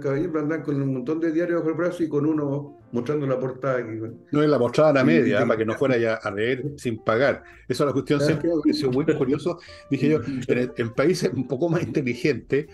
[0.00, 3.38] caballeros, andaban con un montón de diarios bajo el brazo y con uno mostrando la
[3.38, 3.78] portada.
[3.78, 3.92] Aquí.
[4.32, 7.44] No, y la mostraban a media, para que no fuera ya a leer sin pagar.
[7.68, 9.60] Eso es la cuestión siempre me pareció muy curioso.
[9.88, 12.66] Dije yo, en, países un poco más inteligentes,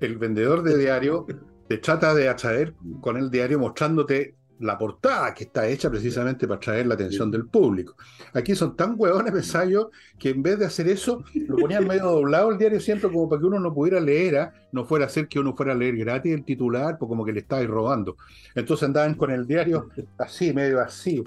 [0.00, 1.26] el vendedor de diario
[1.68, 6.58] te trata de atraer con el diario mostrándote la portada que está hecha precisamente para
[6.58, 7.96] atraer la atención del público.
[8.32, 9.88] Aquí son tan huevones pensayos
[10.18, 13.40] que en vez de hacer eso, lo ponían medio doblado el diario siempre como para
[13.40, 14.54] que uno no pudiera leer, ¿ah?
[14.72, 17.32] no fuera a ser que uno fuera a leer gratis el titular, pues como que
[17.32, 18.16] le estáis robando.
[18.54, 19.88] Entonces andaban con el diario
[20.18, 21.22] así, medio así.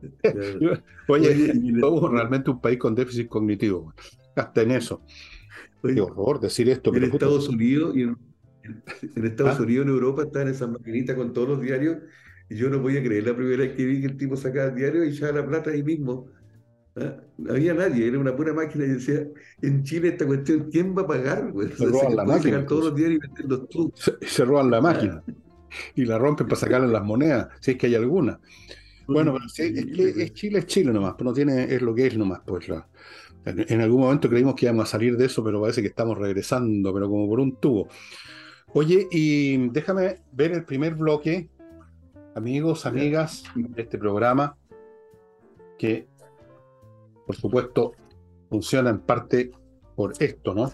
[1.08, 3.92] Oye, somos realmente un país con déficit cognitivo,
[4.36, 5.02] hasta en eso.
[5.82, 6.94] Qué horror decir esto.
[6.94, 8.16] En Estados Unidos y en
[9.16, 9.62] en Estados ¿Ah?
[9.62, 11.98] Unidos, en Europa, estaban esas maquinitas con todos los diarios.
[12.50, 14.74] Y yo no podía creer la primera vez que vi que el tipo sacaba el
[14.74, 16.28] diario y echaba la plata ahí mismo.
[16.96, 17.16] ¿Ah?
[17.36, 18.84] No había nadie, era una pura máquina.
[18.84, 19.26] Y decía,
[19.62, 21.52] en Chile esta cuestión, ¿quién va a pagar?
[21.76, 22.66] Se roban la máquina.
[22.66, 23.92] todos los diarios y venderlos tú.
[23.94, 25.22] Se, roban la máquina.
[25.94, 28.40] Y la rompen para sacarle las monedas, si es que hay alguna.
[29.06, 31.94] Bueno, pero sí, es que es Chile, es Chile nomás, pero no tiene, es lo
[31.94, 32.68] que es nomás, pues.
[33.46, 36.92] en, algún momento creímos que íbamos a salir de eso, pero parece que estamos regresando,
[36.92, 37.88] pero como por un tubo.
[38.74, 41.48] Oye, y déjame ver el primer bloque,
[42.34, 44.56] amigos, amigas de este programa,
[45.78, 46.06] que
[47.26, 47.92] por supuesto
[48.50, 49.50] funciona en parte
[49.96, 50.72] por esto, ¿no?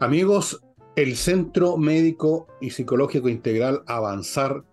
[0.00, 0.62] Amigos,
[0.96, 4.64] el Centro Médico y Psicológico Integral Avanzar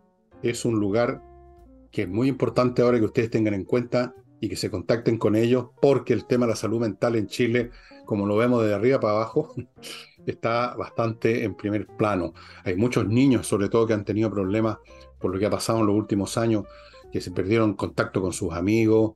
[0.41, 1.22] es un lugar
[1.91, 5.36] que es muy importante ahora que ustedes tengan en cuenta y que se contacten con
[5.36, 7.70] ellos, porque el tema de la salud mental en Chile,
[8.06, 9.54] como lo vemos de arriba para abajo,
[10.26, 12.34] está bastante en primer plano.
[12.64, 14.78] Hay muchos niños, sobre todo, que han tenido problemas
[15.20, 16.66] por lo que ha pasado en los últimos años,
[17.12, 19.14] que se perdieron contacto con sus amigos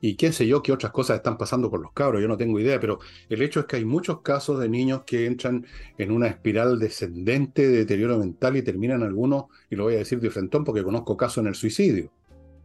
[0.00, 2.60] y qué sé yo, qué otras cosas están pasando con los cabros, yo no tengo
[2.60, 6.28] idea, pero el hecho es que hay muchos casos de niños que entran en una
[6.28, 10.64] espiral descendente de deterioro mental y terminan algunos, y lo voy a decir de frentón
[10.64, 12.12] porque conozco casos en el suicidio.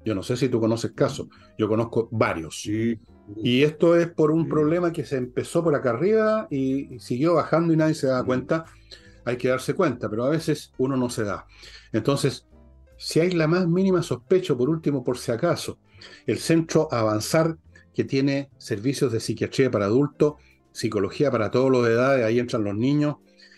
[0.06, 2.62] Yo no sé si tú conoces casos, yo conozco varios.
[2.62, 3.00] Sí,
[3.38, 7.74] y esto es por un problema que se empezó por acá arriba y siguió bajando
[7.74, 8.66] y nadie se da cuenta.
[9.26, 11.46] Hay que darse cuenta, pero a veces uno no se da.
[11.94, 12.46] Entonces,
[12.98, 15.80] si hay la más mínima sospecha, por último, por si acaso,
[16.26, 17.58] el centro Avanzar,
[17.94, 20.34] que tiene servicios de psiquiatría para adultos,
[20.72, 23.18] psicología para todos los de edades, ahí entran los niños,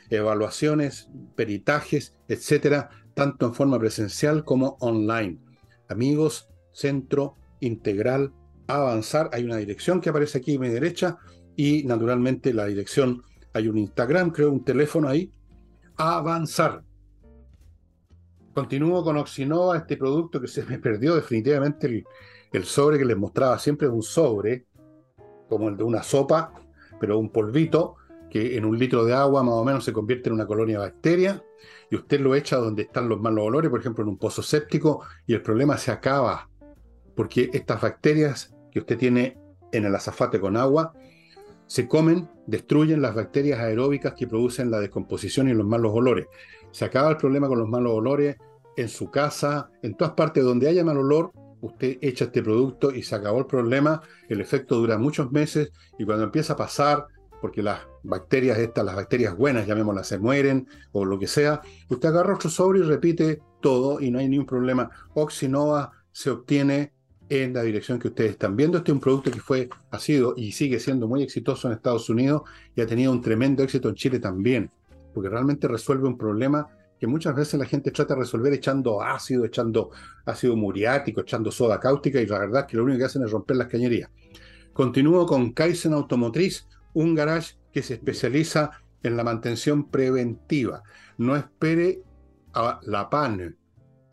[0.10, 5.40] evaluaciones, peritajes, etcétera, tanto en forma presencial como online.
[5.88, 8.34] Amigos, Centro Integral
[8.68, 9.30] avanzar.
[9.34, 11.18] Hay una dirección que aparece aquí a mi derecha
[11.56, 13.24] y naturalmente la dirección,
[13.54, 15.32] hay un Instagram, creo, un teléfono ahí.
[15.98, 16.84] Avanzar.
[18.54, 22.06] Continúo con Oxinova, este producto que se me perdió definitivamente
[22.54, 24.66] el, sobre que les mostraba siempre, un sobre,
[25.50, 26.54] como el de una sopa,
[27.00, 27.96] pero un polvito,
[28.30, 30.86] que en un litro de agua más o menos se convierte en una colonia de
[30.86, 31.44] bacterias,
[31.92, 35.04] y usted lo echa donde están los malos olores, por ejemplo en un pozo séptico,
[35.28, 36.50] y el problema se acaba,
[37.14, 39.38] porque estas bacterias que usted tiene
[39.72, 40.92] en el azafate con agua,
[41.66, 46.28] se comen, destruyen las bacterias aeróbicas que producen la descomposición y los malos olores.
[46.72, 48.36] Se acaba el problema con los malos olores
[48.76, 53.02] en su casa, en todas partes donde haya mal olor, usted echa este producto y
[53.02, 54.02] se acabó el problema.
[54.28, 57.06] El efecto dura muchos meses y cuando empieza a pasar,
[57.40, 62.10] porque las bacterias estas, las bacterias buenas, llamémoslas, se mueren o lo que sea, usted
[62.10, 64.90] agarra otro sobre y repite todo y no hay ningún problema.
[65.14, 66.95] Oxinova se obtiene
[67.30, 68.78] en la dirección que ustedes están viendo.
[68.78, 72.10] Este es un producto que fue, ha sido y sigue siendo muy exitoso en Estados
[72.10, 72.44] Unidos
[72.76, 74.72] y ha tenido un tremendo éxito en Chile también,
[75.14, 76.68] porque realmente resuelve un problema
[77.00, 79.92] que muchas veces la gente trata de resolver echando ácido, echando
[80.26, 83.32] ácido muriático, echando soda cáustica y la verdad es que lo único que hacen es
[83.32, 84.10] romper las cañerías.
[84.72, 88.72] Continúo con Kaizen Automotriz, un garage que se especializa
[89.04, 90.84] en la mantención preventiva.
[91.18, 92.02] No espere
[92.54, 93.56] a la PAN,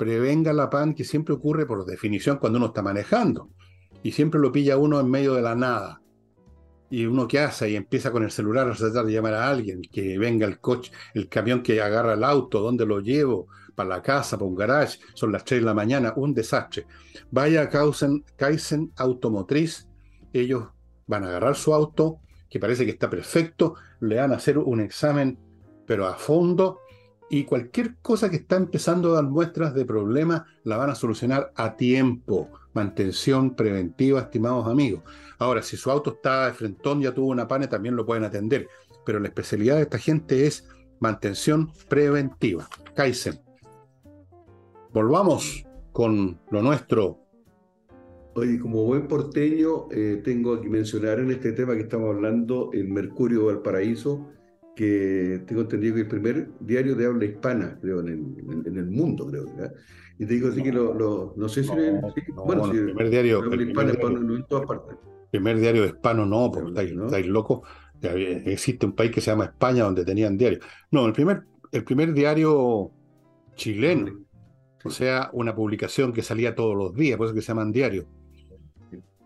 [0.03, 3.51] prevenga la PAN que siempre ocurre por definición cuando uno está manejando
[4.03, 6.01] y siempre lo pilla uno en medio de la nada.
[6.91, 9.81] Y uno que hace y empieza con el celular a tratar de llamar a alguien,
[9.81, 14.03] que venga el coche, el camión que agarra el auto, dónde lo llevo, para la
[14.03, 16.87] casa, para un garage, son las 3 de la mañana, un desastre.
[17.31, 17.69] Vaya a
[18.37, 19.89] Kaizen, Automotriz,
[20.35, 20.69] ellos
[21.07, 24.81] van a agarrar su auto, que parece que está perfecto, le van a hacer un
[24.81, 25.39] examen,
[25.87, 26.81] pero a fondo,
[27.33, 31.51] y cualquier cosa que está empezando a dar muestras de problemas la van a solucionar
[31.57, 32.51] a tiempo.
[32.75, 35.03] Mantención preventiva, estimados amigos.
[35.39, 38.69] Ahora, si su auto está de frentón, ya tuvo una pane, también lo pueden atender.
[39.07, 40.69] Pero la especialidad de esta gente es
[41.01, 42.69] mantención preventiva.
[42.95, 43.41] Kaizen.
[44.93, 47.19] Volvamos con lo nuestro.
[48.35, 52.89] Oye, como buen porteño, eh, tengo que mencionar en este tema que estamos hablando el
[52.89, 54.29] Mercurio Valparaíso
[54.75, 58.91] que tengo entendido que el primer diario de habla hispana, creo, en el, en, el
[58.91, 59.47] mundo, creo.
[60.19, 61.71] Y te digo así que lo, no sé si...
[62.35, 63.43] bueno, el primer diario...
[63.45, 64.97] El primer diario, en todas partes.
[65.31, 67.07] primer diario hispano no, porque estáis, ¿no?
[67.07, 67.61] estáis locos.
[68.01, 70.61] Existe un país que se llama España donde tenían diario.
[70.91, 72.91] No, el primer, el primer diario
[73.55, 74.25] chileno,
[74.85, 78.07] o sea, una publicación que salía todos los días, por eso que se llaman diarios.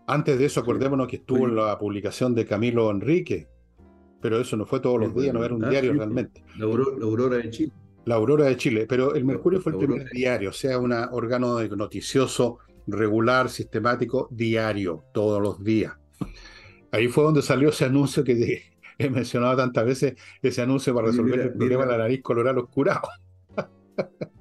[0.05, 3.47] Antes de eso, acordémonos que estuvo la publicación de Camilo Enrique,
[4.21, 6.43] pero eso no fue todos los días, no era un ah, diario realmente.
[6.57, 7.71] La, Aurora de Chile.
[8.05, 11.61] La Aurora de Chile, pero el Mercurio fue el primer diario, o sea, un órgano
[11.67, 15.93] noticioso regular, sistemático, diario, todos los días.
[16.91, 18.63] Ahí fue donde salió ese anuncio que
[18.97, 23.07] he mencionado tantas veces, ese anuncio para resolver el problema de la nariz colorada oscurado.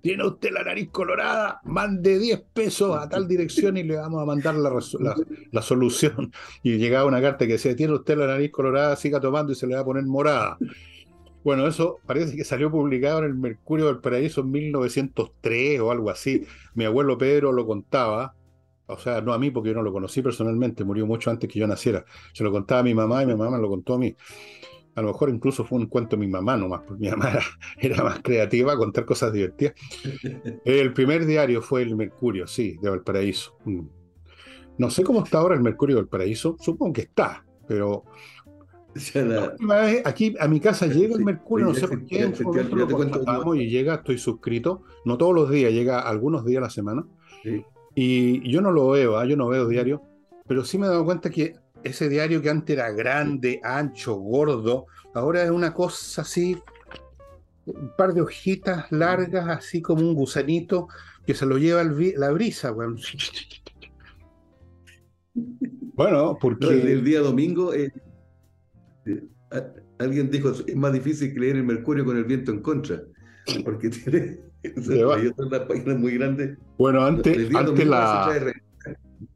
[0.00, 4.24] tiene usted la nariz colorada, mande 10 pesos a tal dirección y le vamos a
[4.24, 6.32] mandar la, solución.
[6.62, 9.66] Y llegaba una carta que decía, tiene usted la nariz colorada, siga tomando y se
[9.66, 10.58] le va a poner morada.
[11.42, 16.10] Bueno, eso parece que salió publicado en el Mercurio del Paraíso en 1903 o algo
[16.10, 16.46] así.
[16.74, 18.34] Mi abuelo Pedro lo contaba,
[18.86, 21.58] o sea, no a mí porque yo no lo conocí personalmente, murió mucho antes que
[21.58, 22.04] yo naciera.
[22.34, 24.14] Se lo contaba a mi mamá y mi mamá me lo contó a mí.
[24.96, 27.38] A lo mejor incluso fue un cuento de mi mamá nomás, porque mi mamá
[27.78, 29.74] era, más creativa contar cosas divertidas.
[30.64, 33.56] El primer diario fue el Mercurio, sí, de Valparaíso.
[33.64, 33.80] Mm.
[34.78, 38.04] No sé cómo está ahora el Mercurio del Paraíso, supongo que está, pero
[40.04, 42.32] aquí a mi casa llega el Mercurio, no sé por qué,
[43.56, 47.04] y llega, estoy suscrito, no todos los días, llega algunos días a la semana.
[47.94, 49.24] Y yo no lo veo, ¿ah?
[49.24, 50.02] yo no veo diario,
[50.46, 54.86] pero sí me he dado cuenta que ese diario que antes era grande, ancho, gordo,
[55.14, 56.56] ahora es una cosa así,
[57.66, 60.88] un par de hojitas largas, así como un gusanito
[61.26, 62.74] que se lo lleva la brisa,
[65.94, 66.92] Bueno, porque...
[66.92, 67.92] el día domingo, eh,
[69.06, 69.22] eh,
[69.98, 73.02] alguien dijo, es más difícil que leer el Mercurio con el viento en contra,
[73.64, 74.40] porque tiene...
[75.36, 76.56] una página muy grande.
[76.78, 78.52] Bueno, antes, antes la,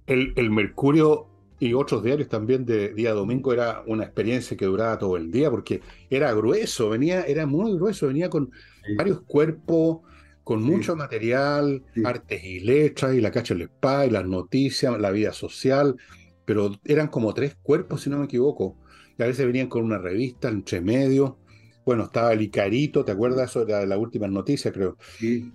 [0.06, 4.98] el, el Mercurio y otros diarios también de día domingo era una experiencia que duraba
[4.98, 8.50] todo el día porque era grueso, venía, era muy grueso, venía con
[8.96, 10.00] varios cuerpos,
[10.42, 15.10] con mucho material, artes y letras, y la cacha del spa, y las noticias, la
[15.10, 15.96] vida social,
[16.44, 18.76] pero eran como tres cuerpos, si no me equivoco.
[19.18, 21.38] Y a veces venían con una revista entre medio.
[21.86, 23.50] Bueno, estaba el Icarito, ¿te acuerdas?
[23.50, 24.98] Eso era de las últimas noticias, creo.
[25.18, 25.50] Sí.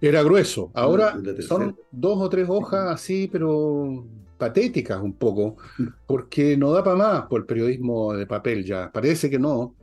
[0.00, 0.72] Era grueso.
[0.74, 4.04] Ahora son dos o tres hojas así, pero
[4.42, 5.56] patéticas un poco,
[6.04, 8.90] porque no da para más por el periodismo de papel ya.
[8.90, 9.76] Parece que no.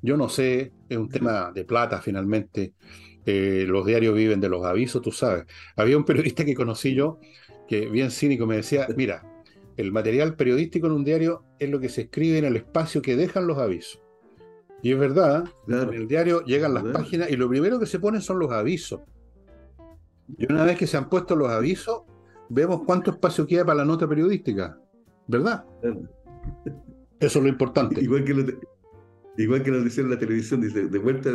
[0.00, 2.72] Yo no sé, es un tema de plata finalmente.
[3.26, 5.44] Eh, los diarios viven de los avisos, tú sabes.
[5.76, 7.18] Había un periodista que conocí yo,
[7.68, 9.22] que bien cínico me decía, mira,
[9.76, 13.16] el material periodístico en un diario es lo que se escribe en el espacio que
[13.16, 14.00] dejan los avisos.
[14.82, 18.22] Y es verdad, en el diario llegan las páginas y lo primero que se ponen
[18.22, 19.00] son los avisos.
[20.38, 22.04] Y una vez que se han puesto los avisos,
[22.48, 24.78] vemos cuánto espacio queda para la nota periodística,
[25.26, 25.64] ¿verdad?
[27.20, 28.00] Eso es lo importante.
[28.00, 28.44] Igual que, lo,
[29.36, 31.30] igual que nos decían en la televisión, dice, de vuelta,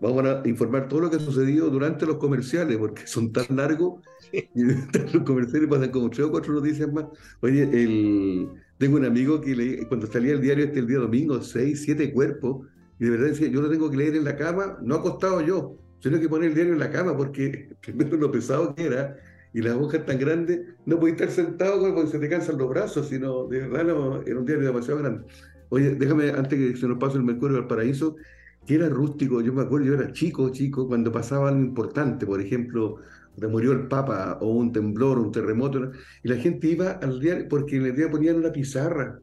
[0.00, 4.00] vamos a informar todo lo que ha sucedido durante los comerciales, porque son tan largos,
[4.32, 4.44] y
[5.12, 7.06] los comerciales pasan como tres o cuatro noticias más.
[7.40, 11.40] Oye, el, tengo un amigo que le, cuando salía el diario este el día domingo,
[11.42, 12.66] seis, siete cuerpos,
[12.98, 15.78] y de verdad decía, yo lo tengo que leer en la cama, no acostado yo,
[16.00, 19.16] sino que poner el diario en la cama, porque primero lo pesado que era,
[19.54, 23.08] y las hojas tan grandes, no podías estar sentado porque se te cansan los brazos,
[23.08, 25.24] sino de verdad no, era un diario demasiado grande.
[25.68, 28.16] Oye, déjame, antes que se nos pase el Mercurio al Paraíso,
[28.66, 32.40] que era rústico, yo me acuerdo, yo era chico, chico, cuando pasaba algo importante, por
[32.40, 32.96] ejemplo,
[33.48, 35.92] murió el Papa o un temblor, un terremoto,
[36.24, 39.20] y la gente iba al diario, porque en el día ponían una pizarra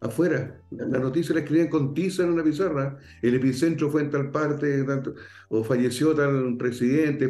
[0.00, 4.30] afuera, la noticia la escribían con tiza en una pizarra, el epicentro fue en tal
[4.30, 5.14] parte, tanto,
[5.48, 7.28] o falleció tal presidente,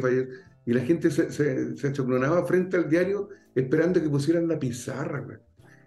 [0.65, 1.93] y la gente se, se, se
[2.45, 5.39] frente al diario esperando que pusieran la pizarra.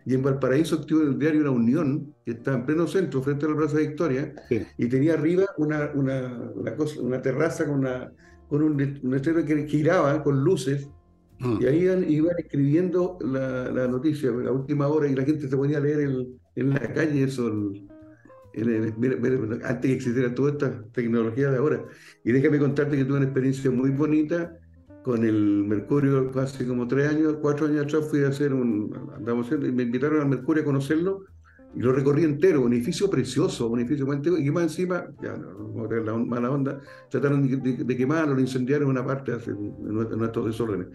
[0.04, 3.48] Y en Valparaíso activo el diario La Unión, que está en pleno centro, frente a
[3.48, 4.34] la Plaza Victoria,
[4.78, 8.12] y tenía arriba una, una, una, cosa, una terraza con, una,
[8.48, 10.88] con un, un que giraba con luces,
[11.40, 11.58] mm.
[11.60, 15.56] y ahí iban, iban escribiendo la, la, noticia, la última hora, y la gente se
[15.56, 17.72] ponía a leer el, en la calle eso,
[19.64, 21.84] antes que existiera toda esta tecnología de ahora.
[22.24, 24.56] Y déjame contarte que tuve una experiencia muy bonita
[25.06, 29.48] con el Mercurio hace como tres años, cuatro años atrás fui a hacer un, andamos
[29.52, 31.26] me invitaron al Mercurio a conocerlo
[31.76, 35.46] y lo recorrí entero, un edificio precioso, un edificio antiguo, y más encima, ya no,
[35.68, 40.18] vamos a tener la mala onda, trataron de, quemarlo, lo incendiaron en una parte en
[40.18, 40.88] nuestros desórdenes.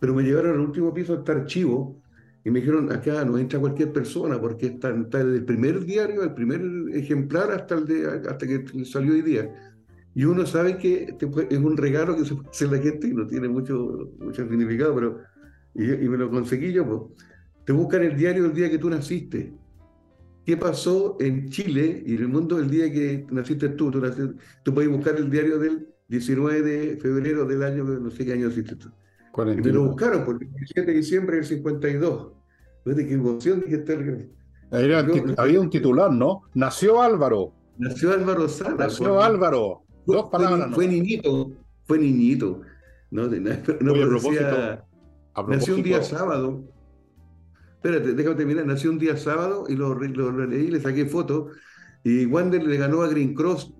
[0.00, 2.00] Pero me llevaron al último piso hasta archivo,
[2.44, 6.22] y me dijeron, acá no entra cualquier persona, porque está, está desde el primer diario,
[6.22, 6.62] el primer
[6.94, 9.71] ejemplar, hasta, el de, hasta que salió hoy día.
[10.14, 11.16] Y uno sabe que
[11.50, 14.94] es un regalo que se puede hacer la gente y no tiene mucho, mucho significado,
[14.94, 15.18] pero
[15.74, 16.86] y, me lo conseguí yo.
[16.86, 17.28] Pues.
[17.64, 19.54] Te buscan el diario el día que tú naciste.
[20.44, 23.90] ¿Qué pasó en Chile y en el mundo el día que naciste tú?
[23.90, 24.02] Tú,
[24.62, 28.48] tú puedes buscar el diario del 19 de febrero del año, no sé qué año
[28.48, 28.90] naciste tú.
[29.34, 32.32] Y me lo buscaron porque el 17 de diciembre del 52.
[32.84, 33.64] ¿Ves qué emoción?
[33.64, 33.84] Dije,
[35.38, 36.42] había un titular, ¿no?
[36.54, 37.52] Nació Álvaro.
[37.78, 38.76] Nació Álvaro Sala.
[38.78, 39.82] Nació Álvaro.
[40.06, 40.74] Dos palabras.
[40.74, 41.52] Fue, niñito,
[41.84, 42.62] fue niñito.
[43.10, 43.30] No, no,
[43.80, 46.64] no nació un día sábado.
[47.74, 48.66] Espérate, déjame terminar.
[48.66, 51.50] Nació un día sábado y lo, lo, leí, le saqué foto.
[52.04, 53.72] Y Wander le ganó a Green Cross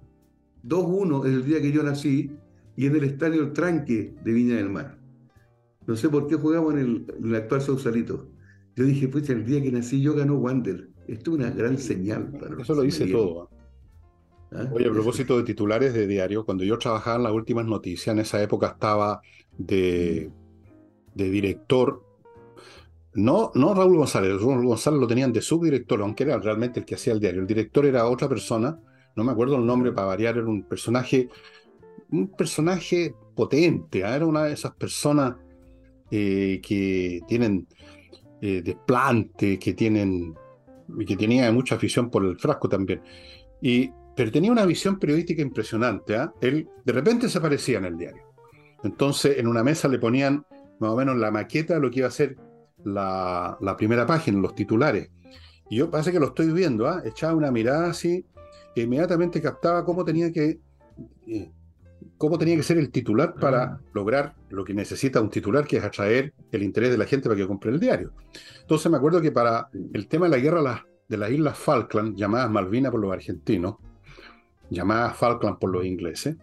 [0.64, 2.36] 2-1 el día que yo nací
[2.76, 4.98] y en el estadio El Tranque de Viña del Mar.
[5.86, 8.28] No sé por qué jugamos en el, actual Sausalito.
[8.76, 10.88] Yo dije, pues el día que nací yo ganó Wander.
[11.08, 12.32] Esto es una gran señal.
[12.60, 13.51] Eso lo dice todo.
[14.54, 14.68] ¿Ah?
[14.72, 18.20] Oye, a propósito de titulares de diario, cuando yo trabajaba en las últimas noticias, en
[18.20, 19.20] esa época estaba
[19.56, 20.30] de,
[21.14, 22.04] de director,
[23.14, 26.94] no, no Raúl González, Raúl González lo tenían de subdirector, aunque era realmente el que
[26.94, 27.40] hacía el diario.
[27.40, 28.78] El director era otra persona,
[29.16, 31.28] no me acuerdo el nombre para variar, era un personaje,
[32.10, 34.16] un personaje potente, ¿ah?
[34.16, 35.36] era una de esas personas
[36.10, 37.66] eh, que tienen
[38.40, 40.34] eh, desplante, que tienen
[41.06, 43.02] que tenía mucha afición por el frasco también.
[43.60, 46.16] Y, pero tenía una visión periodística impresionante.
[46.16, 46.32] ¿ah?
[46.40, 48.22] Él de repente se aparecía en el diario.
[48.82, 50.44] Entonces en una mesa le ponían
[50.80, 52.36] más o menos la maqueta de lo que iba a ser
[52.84, 55.10] la, primera página, los titulares.
[55.70, 57.02] Y yo parece que lo estoy viendo, ¿ah?
[57.04, 58.26] echaba una mirada así,
[58.74, 60.60] e inmediatamente captaba cómo tenía que
[61.26, 61.50] eh,
[62.18, 63.80] cómo tenía que ser el titular para ah.
[63.92, 67.36] lograr lo que necesita un titular, que es atraer el interés de la gente para
[67.36, 68.12] que compre el diario.
[68.60, 72.50] Entonces me acuerdo que para el tema de la guerra de las Islas Falkland, llamadas
[72.50, 73.76] Malvinas por los argentinos,
[74.72, 76.36] llamadas Falkland por los ingleses,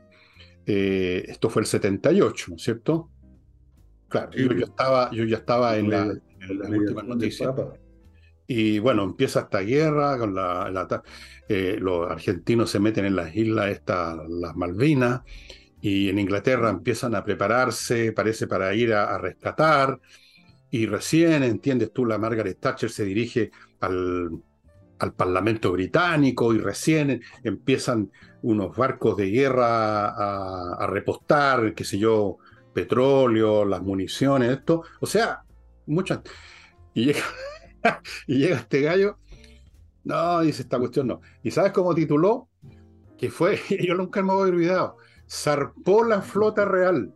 [0.65, 3.09] eh, esto fue el 78, ¿no es cierto?
[4.07, 7.53] Claro, yo, ya estaba, yo ya estaba en, la, las últimas noticias.
[8.47, 11.03] Y bueno, empieza esta guerra, con la,
[11.47, 15.21] eh, los argentinos se meten en las islas, estas, las Malvinas,
[15.81, 19.99] y en Inglaterra empiezan a prepararse, parece para ir a, rescatar,
[20.71, 24.29] y recién, entiendes tú, la Margaret Thatcher se dirige al,
[24.99, 30.09] al Parlamento británico y recién empiezan unos barcos de guerra
[30.75, 32.37] a, repostar, qué sé yo,
[32.73, 34.83] petróleo, las municiones, esto.
[34.99, 35.43] O sea,
[35.85, 36.19] muchas.
[36.93, 37.23] Y llega,
[38.27, 39.17] y llega este gallo,
[40.03, 41.21] no, dice esta cuestión no.
[41.43, 42.49] ¿Y sabes cómo tituló?
[43.17, 44.97] Que fue, yo nunca me voy olvidado,
[45.29, 47.13] zarpó la flota real.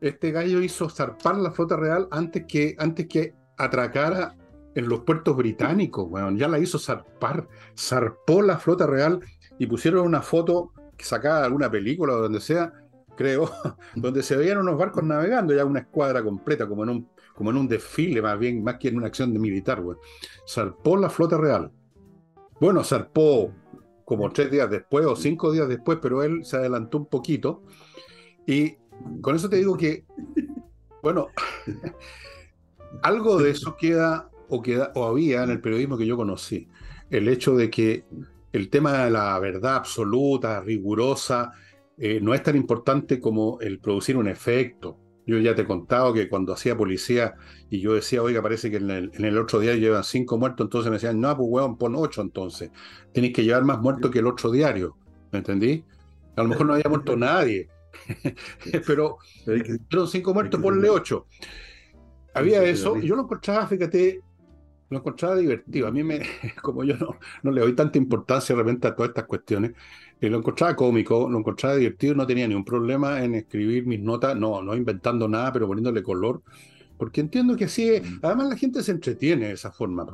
[0.00, 4.36] Este gallo hizo zarpar la flota real antes que, antes que atracara
[4.74, 7.48] en los puertos británicos, bueno, ya la hizo zarpar,
[7.78, 9.20] zarpó la flota real
[9.58, 12.72] y pusieron una foto que sacaba de alguna película o donde sea,
[13.16, 13.50] creo,
[13.94, 17.56] donde se veían unos barcos navegando, ya una escuadra completa, como en un como en
[17.56, 19.96] un desfile, más bien, más que en una acción de militar, güey.
[20.46, 21.72] Zarpó la flota real.
[22.60, 23.52] Bueno, zarpó
[24.04, 27.62] como tres días después o cinco días después, pero él se adelantó un poquito.
[28.46, 28.76] Y
[29.20, 30.04] con eso te digo que,
[31.02, 31.28] bueno,
[33.02, 36.68] algo de eso queda o, queda o había en el periodismo que yo conocí.
[37.10, 38.04] El hecho de que
[38.52, 41.52] el tema de la verdad absoluta, rigurosa,
[41.98, 46.12] eh, no es tan importante como el producir un efecto Yo ya te he contado
[46.12, 47.34] que cuando hacía policía
[47.70, 50.96] y yo decía, oiga, parece que en el, otro día llevan cinco muertos, entonces me
[50.96, 52.70] decían, no, pues weón, pon ocho entonces.
[53.12, 54.96] Tenéis que llevar más muertos que el otro diario.
[55.30, 55.84] ¿Me entendí?
[56.36, 57.68] A lo mejor no había muerto nadie.
[58.86, 61.26] pero fueron cinco muertos, ponle ocho.
[62.34, 64.22] Había eso, y yo lo encontraba, fíjate,
[64.92, 65.88] lo encontraba divertido.
[65.88, 66.20] A mí me,
[66.62, 69.72] como yo no, no le doy tanta importancia de repente a todas estas cuestiones,
[70.20, 74.36] eh, lo encontraba cómico, lo encontraba divertido, no tenía ningún problema en escribir mis notas,
[74.36, 76.42] no, no inventando nada, pero poniéndole color,
[76.96, 78.08] porque entiendo que así es.
[78.08, 78.18] Mm.
[78.22, 80.06] Además la gente se entretiene de esa forma.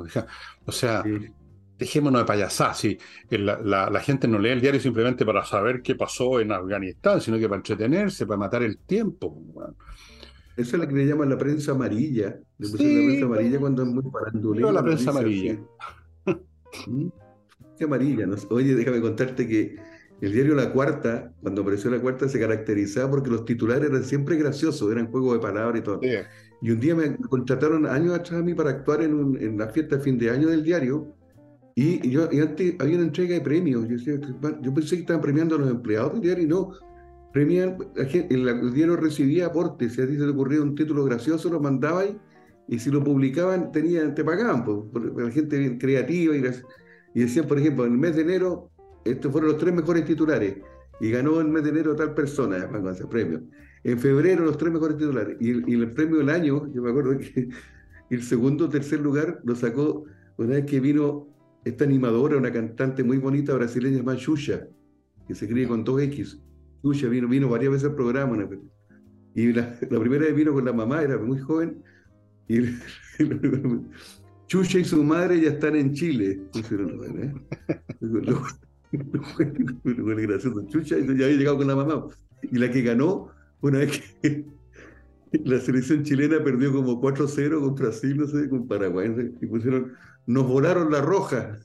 [0.65, 1.05] O sea,
[1.79, 2.99] dejémonos de payasar, si
[3.31, 7.39] la, la, gente no lee el diario simplemente para saber qué pasó en Afganistán, sino
[7.39, 9.37] que para entretenerse, para matar el tiempo.
[10.59, 12.39] Esa es la que le llaman la prensa amarilla.
[12.59, 14.73] Le puse la prensa amarilla cuando es muy parandulera.
[14.73, 15.59] la prensa amarilla.
[16.87, 17.09] ¿Mm?
[17.79, 18.29] ¿Qué amarilla?
[18.51, 19.77] Oye, déjame contarte que
[20.21, 24.37] el diario La Cuarta, cuando apareció La Cuarta, se caracterizaba porque los titulares eran siempre
[24.37, 26.01] graciosos, eran juegos de palabras y todo.
[26.61, 29.97] Y un día me contrataron años atrás a mí para actuar en, en la fiesta
[29.97, 31.15] de fin de año del diario
[31.81, 33.87] y, yo, antes había una entrega de premios.
[33.87, 36.73] Yo, pensé que estaban premiando a los empleados del diario y no.
[37.33, 39.95] Premian, el, diario recibía aportes.
[39.95, 42.09] Si a ti se te ocurría un título gracioso, lo mandabas
[42.67, 44.65] y, si lo publicaban tenían, te pagaban.
[44.65, 46.37] Por, la gente creativa.
[46.37, 46.43] Y,
[47.15, 48.71] y decían, por ejemplo, en el mes de enero,
[49.05, 50.57] estos fueron los tres mejores titulares.
[51.01, 53.43] Y ganó el mes de enero tal persona, con ese premio.
[53.85, 55.37] En febrero, los tres mejores titulares.
[55.41, 57.49] Y el, y el premio del año, yo me acuerdo que
[58.11, 60.05] el segundo o tercer lugar lo sacó
[60.39, 61.29] una vez que vino
[61.65, 64.67] esta animadora, una cantante muy bonita brasileña llamada Xuxa,
[65.27, 66.41] que se escribe con dos X.
[66.83, 68.49] Xuxa vino, vino varias veces al programa.
[69.35, 71.83] Y la, primera vez vino con la mamá, era muy joven.
[72.49, 72.61] Y
[74.51, 76.41] Xuxa y su madre ya están en Chile.
[80.23, 80.67] gracioso.
[80.69, 82.07] Chucha ya había llegado con la mamá.
[82.43, 84.45] Y la que ganó, una vez que
[85.45, 89.11] la selección chilena perdió como 4-0 con Brasil, no sé, con Paraguay,
[89.41, 89.93] y pusieron
[90.29, 91.59] nos volaron la roja.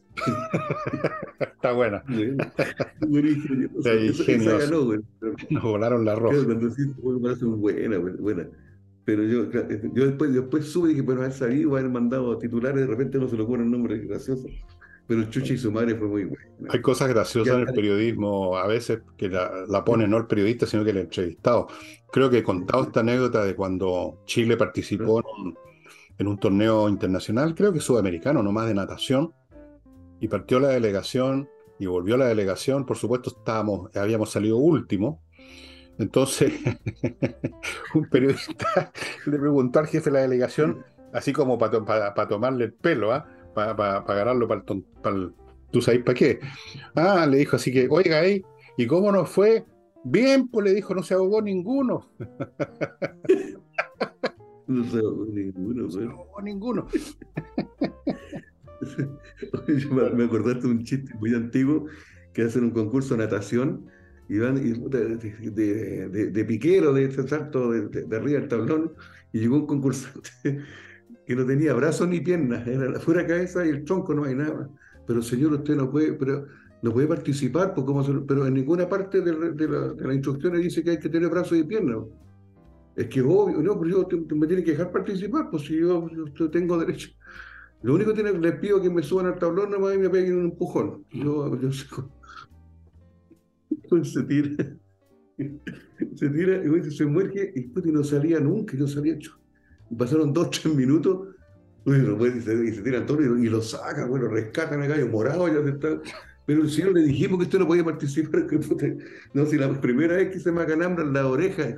[1.40, 2.02] Está buena.
[5.50, 6.38] Nos volaron la roja.
[7.58, 8.48] buena, buena.
[9.04, 12.88] Pero yo, yo después, después supe y dije, bueno, haber sabido, haber mandado titulares, de
[12.88, 14.48] repente no se le ocurre el nombre gracioso.
[15.08, 16.46] Pero Chuchi y su madre fue muy buena.
[16.70, 20.66] Hay cosas graciosas en el periodismo, a veces que la, la pone no el periodista,
[20.66, 21.68] sino que el entrevistado.
[22.14, 25.63] Creo que he contado esta anécdota de cuando Chile participó en un
[26.18, 29.34] en un torneo internacional, creo que sudamericano, no más de natación,
[30.20, 31.50] y partió la delegación
[31.80, 35.22] y volvió la delegación, por supuesto estábamos, habíamos salido último,
[35.98, 36.54] entonces
[37.94, 38.92] un periodista
[39.26, 43.28] le preguntó al jefe de la delegación, así como para tomarle el pelo, ¿ah?
[43.54, 44.64] para agarrarlo para
[45.06, 45.34] el,
[45.72, 46.40] ¿Tú sabes para qué?
[46.96, 48.44] Ah, le dijo así que, oiga ahí,
[48.78, 49.66] ¿y cómo nos fue?
[50.04, 52.08] Bien, pues le dijo, no se ahogó ninguno.
[54.68, 55.02] No se
[55.32, 56.88] ninguno, No ninguno.
[60.16, 61.86] me acordaste de un chiste muy antiguo
[62.34, 63.88] que hacen un concurso de natación
[64.30, 68.94] y van de, de, piquero, de este salto de, arriba del tablón,
[69.32, 70.30] y llegó un concursante
[71.28, 74.36] que no tenía brazos ni piernas, era la pura cabeza y el tronco, no hay
[74.36, 74.70] nada.
[75.06, 76.48] Pero señor, usted no puede, pero
[76.82, 80.92] no puede participar, pues, pero en ninguna parte de, la, de las instrucciones dice que
[80.92, 81.98] hay que tener brazos y piernas.
[82.96, 86.08] Es que obvio, no, pero yo me tiene que dejar participar, pues si yo,
[86.52, 87.10] tengo derecho.
[87.82, 90.46] Lo único que les pido que me suban al tablón nomás y me peguen un
[90.46, 91.04] empujón.
[91.12, 91.72] Yo, yo
[94.04, 94.78] se tira,
[96.16, 99.18] se tira y se muere y, no salía nunca, y no salía.
[99.98, 101.28] Pasaron dos, tres minutos,
[101.86, 101.92] y
[102.72, 106.02] se, tira todo y, lo sacan, bueno, rescatan a gallo morado, ya se está.
[106.46, 108.48] Pero el señor le dijimos que usted no podía participar.
[108.48, 108.98] Que,
[109.34, 111.76] no, si la primera vez que se me acanambran la oreja,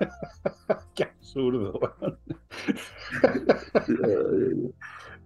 [0.94, 1.78] Qué absurdo.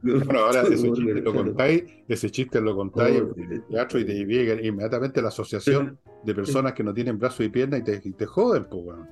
[0.05, 3.23] Bueno, ahora ese chiste lo contáis, ese chiste lo contáis
[3.71, 7.81] teatro y te llega inmediatamente la asociación de personas que no tienen brazos y piernas
[7.81, 9.09] y te, te joden, pues, bueno.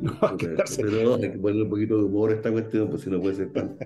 [0.00, 3.02] no, hay que pero hay que ponerle un poquito de humor a esta cuestión, pues
[3.02, 3.76] si no puede ser tan.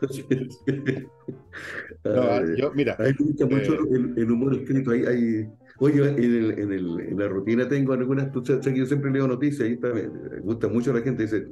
[2.04, 2.96] no, yo, mira.
[3.18, 4.92] Gusta mucho eh, el, humor escrito.
[4.92, 5.48] Hay, hay,
[5.82, 9.10] Oye, en, el, en, el, en, la rutina tengo algunas, tú sabes que yo siempre
[9.10, 11.48] leo noticias, y me gusta mucho la gente, dice,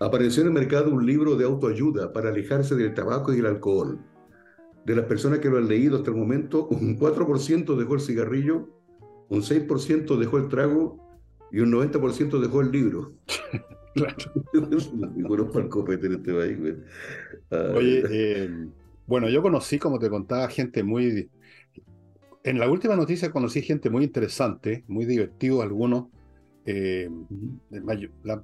[0.00, 4.00] apareció en el mercado un libro de autoayuda para alejarse del tabaco y el alcohol.
[4.84, 8.68] De las personas que lo han leído hasta el momento, un 4% dejó el cigarrillo,
[9.28, 10.98] un 6% dejó el trago
[11.52, 13.12] y un 90% dejó el libro.
[13.94, 14.16] claro.
[15.28, 16.58] bueno, para el copete en este país,
[17.76, 18.50] Oye, eh,
[19.06, 21.30] bueno, yo conocí, como te contaba, gente muy
[22.44, 26.06] en la última noticia conocí gente muy interesante, muy divertido algunos,
[26.64, 27.10] Eh,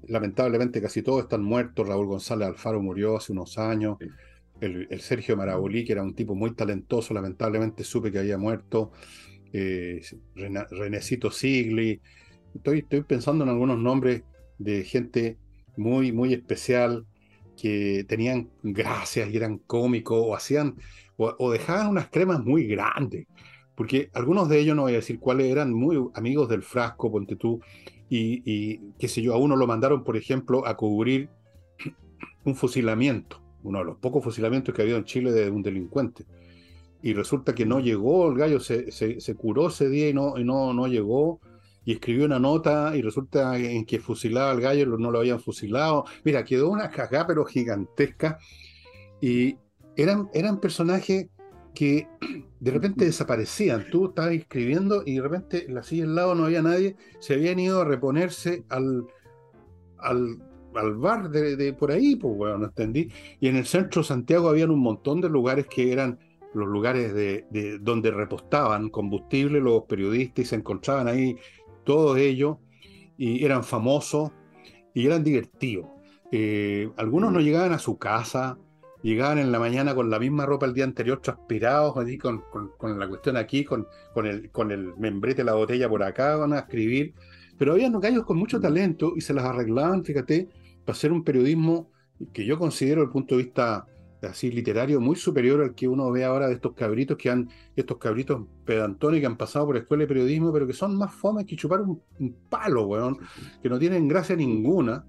[0.08, 1.86] lamentablemente casi todos están muertos.
[1.86, 3.96] Raúl González Alfaro murió hace unos años.
[4.60, 8.90] El, Sergio Marabolí, que era un tipo muy talentoso, lamentablemente supe que había muerto.
[9.52, 10.00] Eh,
[10.34, 12.00] Renecito Sigli.
[12.56, 14.24] Estoy, estoy pensando en algunos nombres
[14.58, 15.38] de gente
[15.76, 17.06] muy, muy especial
[17.60, 20.76] que tenían gracias y eran cómicos o hacían
[21.18, 23.26] o, dejaban unas cremas muy grandes.
[23.78, 27.36] Porque algunos de ellos, no voy a decir cuáles, eran muy amigos del frasco, ponte
[27.36, 27.60] tú,
[28.10, 31.28] y, y qué sé yo, a uno lo mandaron, por ejemplo, a cubrir
[32.44, 36.26] un fusilamiento, uno de los pocos fusilamientos que ha habido en Chile de un delincuente.
[37.04, 40.42] Y resulta que no llegó, el gallo se, se, curó ese día y no, y
[40.42, 41.38] no, no llegó,
[41.84, 46.04] y escribió una nota y resulta en que fusilaba al gallo, no lo habían fusilado.
[46.24, 48.40] Mira, quedó una cagada pero gigantesca.
[49.20, 49.56] Y
[49.94, 51.28] eran, eran personajes
[51.78, 52.08] que
[52.58, 53.86] de repente desaparecían.
[53.88, 56.96] Tú estabas escribiendo y de repente en la silla al lado no había nadie.
[57.20, 59.06] Se habían ido a reponerse al,
[59.98, 60.42] al,
[60.74, 63.12] al bar de, por ahí, pues bueno, no entendí.
[63.38, 66.18] Y en el centro de Santiago habían un montón de lugares que eran
[66.52, 71.36] los lugares de, de, donde repostaban combustible los periodistas y se encontraban ahí
[71.84, 72.56] todos ellos
[73.16, 74.32] y eran famosos
[74.94, 75.86] y eran divertidos.
[76.32, 78.58] Eh, algunos no llegaban a su casa,
[79.02, 82.42] llegaban en la mañana con la misma ropa el día anterior, transpirados, con,
[82.76, 86.36] con, la cuestión aquí, con, con, el, con el membrete de la botella por acá,
[86.36, 87.14] van a escribir.
[87.58, 90.48] Pero había gallos con mucho talento y se las arreglaban, fíjate,
[90.84, 91.90] para hacer un periodismo
[92.32, 93.86] que yo considero desde el punto de vista
[94.22, 97.98] así literario muy superior al que uno ve ahora de estos cabritos que han, estos
[97.98, 101.56] cabritos pedantones que han pasado por escuela de periodismo, pero que son más fomes que
[101.56, 102.02] chupar un,
[102.48, 103.18] palo, weón,
[103.62, 105.04] que no tienen gracia ninguna,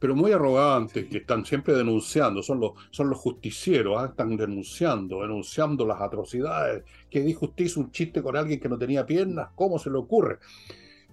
[0.00, 4.06] pero muy arrogantes, que están siempre denunciando, son los, son los justicieros, ¿ah?
[4.06, 8.78] están denunciando, denunciando las atrocidades, que dijo usted hizo un chiste con alguien que no
[8.78, 10.38] tenía piernas, ¿cómo se le ocurre?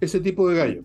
[0.00, 0.82] Ese tipo de gallo.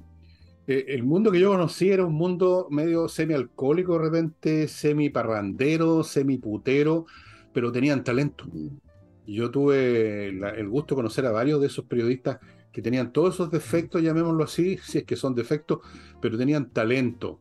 [0.67, 7.05] Eh, el mundo que yo conocí era un mundo medio semi-alcohólico, de repente, semi-parrandero, semi-putero,
[7.53, 8.45] pero tenían talento.
[9.25, 12.39] Yo tuve el gusto de conocer a varios de esos periodistas
[12.73, 15.79] que tenían todos esos defectos, llamémoslo así, si es que son defectos,
[16.19, 17.39] pero tenían talento.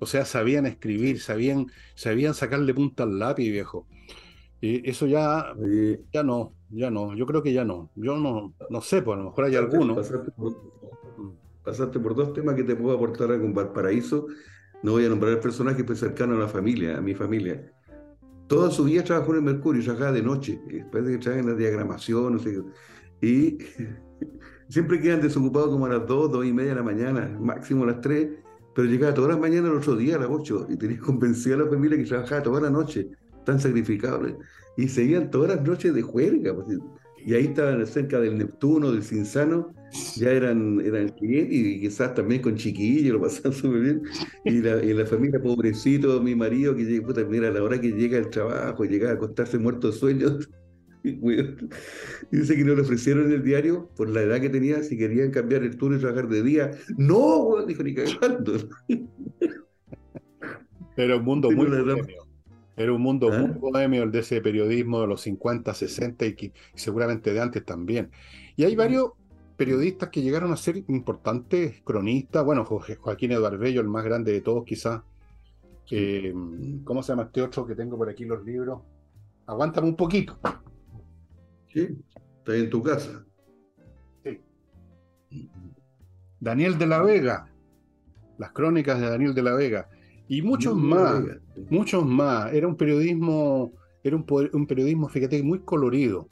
[0.00, 3.86] O sea, sabían escribir, sabían, sabían sacarle punta al lápiz, viejo.
[4.60, 5.54] Y eso ya,
[6.12, 7.90] ya no, ya no, yo creo que ya no.
[7.94, 9.96] Yo no, no sé, pues a lo mejor hay alguno
[11.62, 14.26] pasaste por dos temas que te puedo aportar con Valparaíso.
[14.82, 17.72] No voy a nombrar el personaje, pues cercano a la familia, a mi familia.
[18.46, 21.52] Toda su vida trabajó en el Mercurio, trabajaba de noche, después de que trabajaba en
[21.52, 22.62] la diagramación, no sé
[23.20, 23.58] Y
[24.68, 27.88] siempre quedan desocupados como a las dos, dos y media de la mañana, máximo a
[27.88, 28.28] las tres,
[28.74, 31.58] pero llegaba todas las mañanas el otro día a las ocho y tenía convencida a
[31.58, 33.08] la familia que trabajaba toda la noche,
[33.44, 34.36] tan sacrificable.
[34.76, 36.54] Y seguían todas las noches de juerga.
[36.54, 36.78] Pues,
[37.24, 39.74] y ahí estaban cerca del Neptuno, del Cinsano,
[40.16, 44.02] ya eran, eran clientes y quizás también con chiquillos, lo pasaban súper bien.
[44.44, 47.80] Y la, y la, familia, pobrecito, mi marido, que llega, puta, mira, a la hora
[47.80, 50.38] que llega el trabajo, llega a acostarse muerto de sueño,
[52.30, 55.30] dice que no le ofrecieron en el diario, por la edad que tenía, si querían
[55.30, 56.70] cambiar el turno y trabajar de día.
[56.96, 58.68] No, dijo ni cagando.
[60.96, 61.66] Era un mundo muy
[62.80, 63.56] era un mundo muy ¿Ah?
[63.58, 68.10] bohemio el de ese periodismo de los 50, 60 y, seguramente de antes también.
[68.56, 69.10] Y hay varios
[69.58, 72.42] periodistas que llegaron a ser importantes cronistas.
[72.42, 75.02] Bueno, Joaquín Eduardo Bello, el más grande de todos, quizás.
[75.90, 76.32] Eh,
[76.84, 78.80] ¿Cómo se llama este otro que tengo por aquí los libros?
[79.46, 80.38] Aguántame un poquito.
[81.72, 81.88] Sí,
[82.38, 83.24] está en tu casa.
[84.24, 85.50] Sí.
[86.40, 87.50] Daniel de la Vega.
[88.38, 89.88] Las crónicas de Daniel de la Vega.
[90.28, 91.22] Y muchos más,
[91.70, 92.52] muchos más.
[92.52, 96.28] Era un periodismo, era un, un periodismo, fíjate, muy colorido.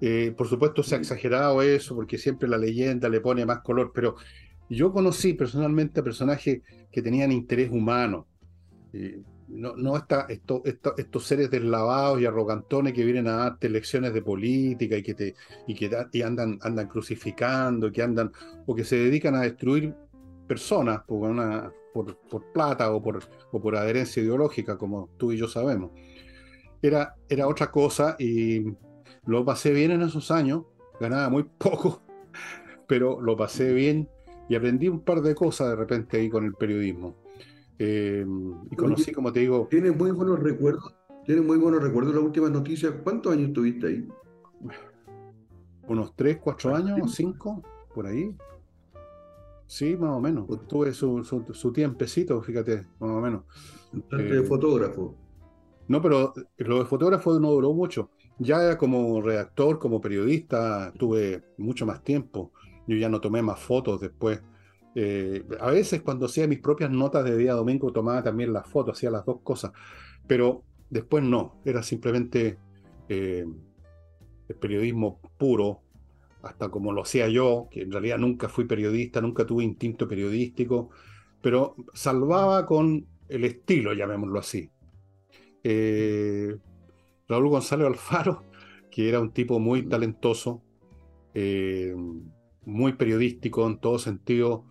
[0.00, 3.90] Eh, por supuesto se ha exagerado eso porque siempre la leyenda le pone más color,
[3.92, 4.14] pero
[4.70, 6.60] yo conocí personalmente a personajes
[6.92, 8.26] que tenían interés humano.
[8.92, 14.12] Eh, no, no esta, esto, estos seres deslavados y arrogantones que vienen a darte lecciones
[14.12, 15.34] de política y que, te,
[15.66, 18.30] y que y andan, andan crucificando, que andan,
[18.66, 19.94] o que se dedican a destruir
[20.46, 25.36] personas por, una, por, por plata o por, o por adherencia ideológica, como tú y
[25.36, 25.92] yo sabemos.
[26.82, 28.64] Era, era otra cosa y
[29.26, 30.64] lo pasé bien en esos años,
[31.00, 32.02] ganaba muy poco,
[32.86, 34.08] pero lo pasé bien
[34.48, 37.16] y aprendí un par de cosas de repente ahí con el periodismo.
[37.78, 38.26] Eh,
[38.70, 39.68] y conocí, como te digo...
[39.70, 42.94] Tienes muy buenos recuerdos, tienes muy buenos recuerdos de las últimas noticias.
[43.04, 44.08] ¿Cuántos años estuviste ahí?
[45.86, 47.62] Unos tres, cuatro años, cinco,
[47.94, 48.34] por ahí.
[49.66, 50.46] Sí, más o menos.
[50.66, 53.44] Tuve su, su, tiempecito, fíjate, más o menos.
[53.92, 55.14] de eh, fotógrafo.
[55.86, 58.10] No, pero lo de fotógrafo no duró mucho.
[58.38, 62.52] Ya como redactor, como periodista, tuve mucho más tiempo.
[62.86, 64.42] Yo ya no tomé más fotos después.
[65.00, 68.98] Eh, a veces cuando hacía mis propias notas de día domingo tomaba también las fotos,
[68.98, 69.70] hacía las dos cosas,
[70.26, 72.58] pero después no, era simplemente
[73.08, 73.46] eh,
[74.48, 75.82] el periodismo puro,
[76.42, 80.90] hasta como lo hacía yo, que en realidad nunca fui periodista, nunca tuve instinto periodístico,
[81.40, 84.68] pero salvaba con el estilo, llamémoslo así.
[85.62, 86.56] Eh,
[87.28, 88.42] Raúl González Alfaro,
[88.90, 90.60] que era un tipo muy talentoso,
[92.64, 94.64] muy periodístico en todo sentido,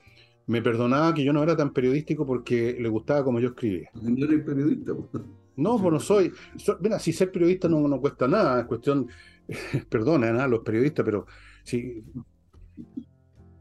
[0.47, 3.89] me perdonaba que yo no era tan periodístico porque le gustaba como yo escribía.
[4.01, 4.93] No eres periodista.
[5.57, 6.31] No, pues no soy.
[6.79, 9.07] mira, si ser periodista no, no cuesta nada, es cuestión,
[9.89, 11.25] perdona nada los periodistas, pero
[11.63, 12.03] si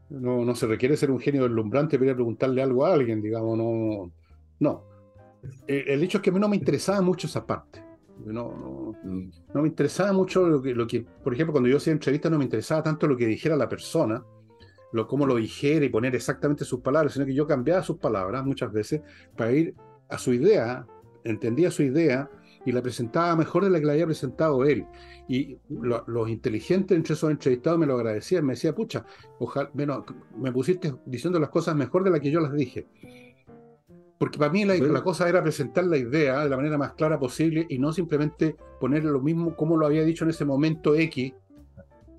[0.09, 4.11] no, no se requiere ser un genio deslumbrante para preguntarle algo a alguien, digamos, no.
[4.59, 4.83] No.
[5.67, 7.83] El, hecho es que a mí no me interesaba mucho esa parte.
[8.25, 11.93] No, no, no me interesaba mucho lo que, lo que, por ejemplo, cuando yo hacía
[11.93, 14.23] entrevistas no me interesaba tanto lo que dijera la persona,
[14.91, 18.45] lo, cómo lo dijera y poner exactamente sus palabras, sino que yo cambiaba sus palabras
[18.45, 19.01] muchas veces
[19.35, 19.75] para ir
[20.09, 20.85] a su idea,
[21.23, 22.29] entendía su idea
[22.65, 24.85] y la presentaba mejor de la que la había presentado él.
[25.29, 29.05] Y los inteligentes entre esos entrevistados me lo agradecían, me decía, pucha,
[29.39, 30.05] ojalá, bueno,
[30.37, 32.87] me pusiste diciendo las cosas mejor de la que yo las dije.
[34.17, 37.67] Porque para mí la, cosa era presentar la idea de la manera más clara posible
[37.69, 41.33] y no simplemente poner lo mismo como lo había dicho en ese momento X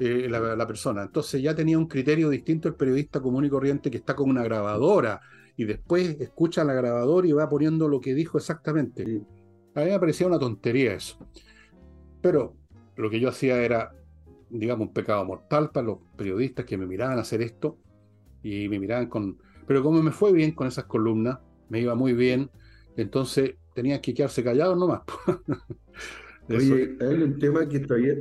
[0.01, 1.03] eh, la, la, persona.
[1.03, 4.43] Entonces ya tenía un criterio distinto el periodista común y corriente que está con una
[4.43, 5.21] grabadora
[5.57, 9.03] y después escucha la grabadora y va poniendo lo que dijo exactamente.
[9.75, 11.19] A mí me parecía una tontería eso.
[12.21, 12.55] Pero
[12.97, 13.93] lo que yo hacía era,
[14.51, 17.77] digamos, un pecado mortal para los periodistas que me miraban a hacer esto
[18.43, 19.39] y me miraban con...
[19.67, 21.39] Pero como me fue bien con esas columnas,
[21.69, 22.51] me iba muy bien,
[22.97, 25.03] entonces tenía que quedarse callados nomás.
[26.49, 28.15] Oye, hay un tema que todavía,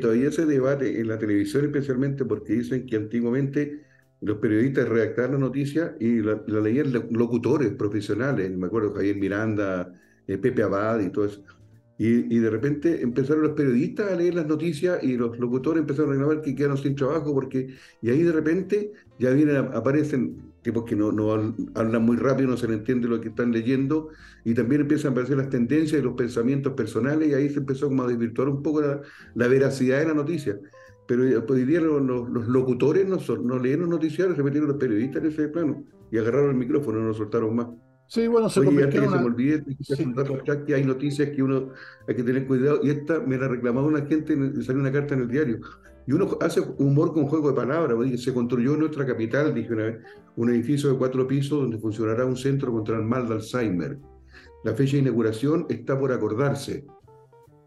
[0.00, 3.82] todavía se debate en la televisión especialmente porque dicen que antiguamente
[4.20, 9.94] los periodistas redactaban la noticia y la, leían locutores profesionales, me acuerdo Javier Miranda,
[10.26, 11.42] eh, Pepe Abad y todo eso.
[11.98, 16.10] Y, y, de repente empezaron los periodistas a leer las noticias y los locutores empezaron
[16.10, 20.84] a reclamar que quedaron sin trabajo porque y ahí de repente ya vienen aparecen tipos
[20.84, 21.32] que no, no
[21.74, 24.10] hablan muy rápido, no se le entiende lo que están leyendo
[24.44, 27.88] y también empiezan a aparecer las tendencias y los pensamientos personales y ahí se empezó
[27.88, 29.00] como a desvirtuar un poco la,
[29.34, 30.60] la veracidad de la noticia.
[31.06, 35.22] Pero pues, hoy día los, los, locutores no, no leyeron noticiarios, se metieron los periodistas
[35.22, 37.68] en ese plano y agarraron el micrófono y no lo soltaron más.
[38.08, 39.64] Sí, bueno, se Oye, antes que se me olvide,
[40.66, 41.70] que hay noticias que uno
[42.06, 45.20] hay que tener cuidado, y esta me la reclamaba una gente, salió una carta en
[45.22, 45.60] el diario,
[46.08, 49.84] y uno hace humor con juego de palabras, se construyó en nuestra capital, dije una
[49.84, 49.98] vez,
[50.36, 53.98] un edificio de cuatro pisos donde funcionará un centro contra el mal de Alzheimer.
[54.64, 56.86] La fecha de inauguración está por acordarse.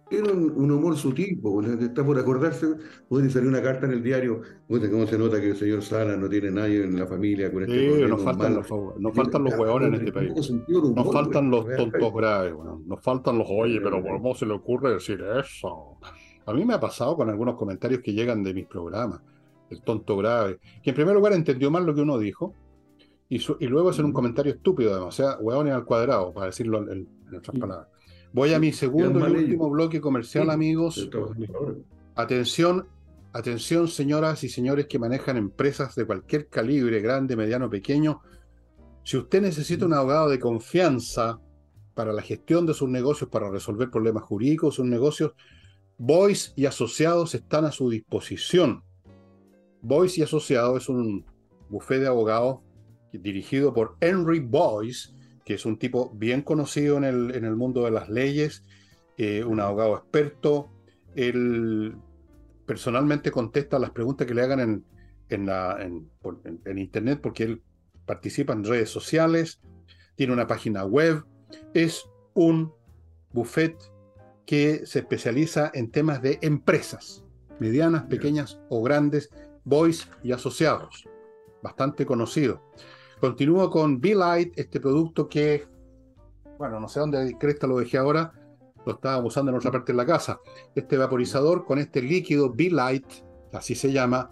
[0.09, 1.39] Era un, humor sutil,
[1.81, 2.65] está por acordarse,
[3.07, 6.27] puede salir una carta en el diario, cómo se nota que el señor Sala no
[6.27, 8.67] tiene nadie en la familia con este sí, nos faltan, los,
[8.99, 10.51] nos faltan los hueones en este país.
[10.67, 12.55] Nos faltan los tontos graves,
[12.87, 15.99] nos faltan los, oye, pero ¿cómo se le ocurre decir eso?
[16.45, 19.21] A mí me ha pasado con algunos comentarios que llegan de mis programas,
[19.69, 22.53] el tonto grave, que en primer lugar entendió mal lo que uno dijo,
[23.29, 26.91] y, y luego hacer un comentario estúpido, además, o sea, hueones al cuadrado, para decirlo
[26.91, 27.87] en, en otras palabras.
[28.33, 31.09] Voy a mi segundo y último bloque comercial, amigos.
[32.15, 32.87] Atención,
[33.33, 38.21] atención, señoras y señores que manejan empresas de cualquier calibre, grande, mediano, pequeño.
[39.03, 41.39] Si usted necesita un abogado de confianza
[41.93, 45.33] para la gestión de sus negocios, para resolver problemas jurídicos, sus negocios,
[46.03, 48.83] Boyce y Asociados están a su disposición.
[49.83, 51.23] Boyce y Asociados es un
[51.69, 52.61] bufete de abogados
[53.13, 55.13] dirigido por Henry Boyce,
[55.45, 58.65] que es un tipo bien conocido en el, en el mundo de las leyes,
[59.19, 60.71] eh, un abogado experto.
[61.13, 61.95] Él
[62.65, 64.85] personalmente contesta las preguntas que le hagan en,
[65.29, 67.61] en, la, en, Internet porque él
[68.07, 69.61] participa en redes sociales,
[70.15, 71.23] tiene una página web,
[71.75, 72.73] es un
[73.33, 73.77] buffet
[74.45, 77.23] que se especializa en temas de empresas,
[77.59, 79.29] medianas, pequeñas o grandes,
[79.63, 81.07] boys y asociados,
[81.61, 82.61] bastante conocido.
[83.19, 85.67] Continúo con Be-Light, este producto que,
[86.57, 88.33] bueno, no sé dónde cresta lo dejé ahora,
[88.85, 90.39] lo estaba usando en otra parte de la casa.
[90.73, 93.05] Este vaporizador con este líquido Be-Light,
[93.53, 94.31] así se llama,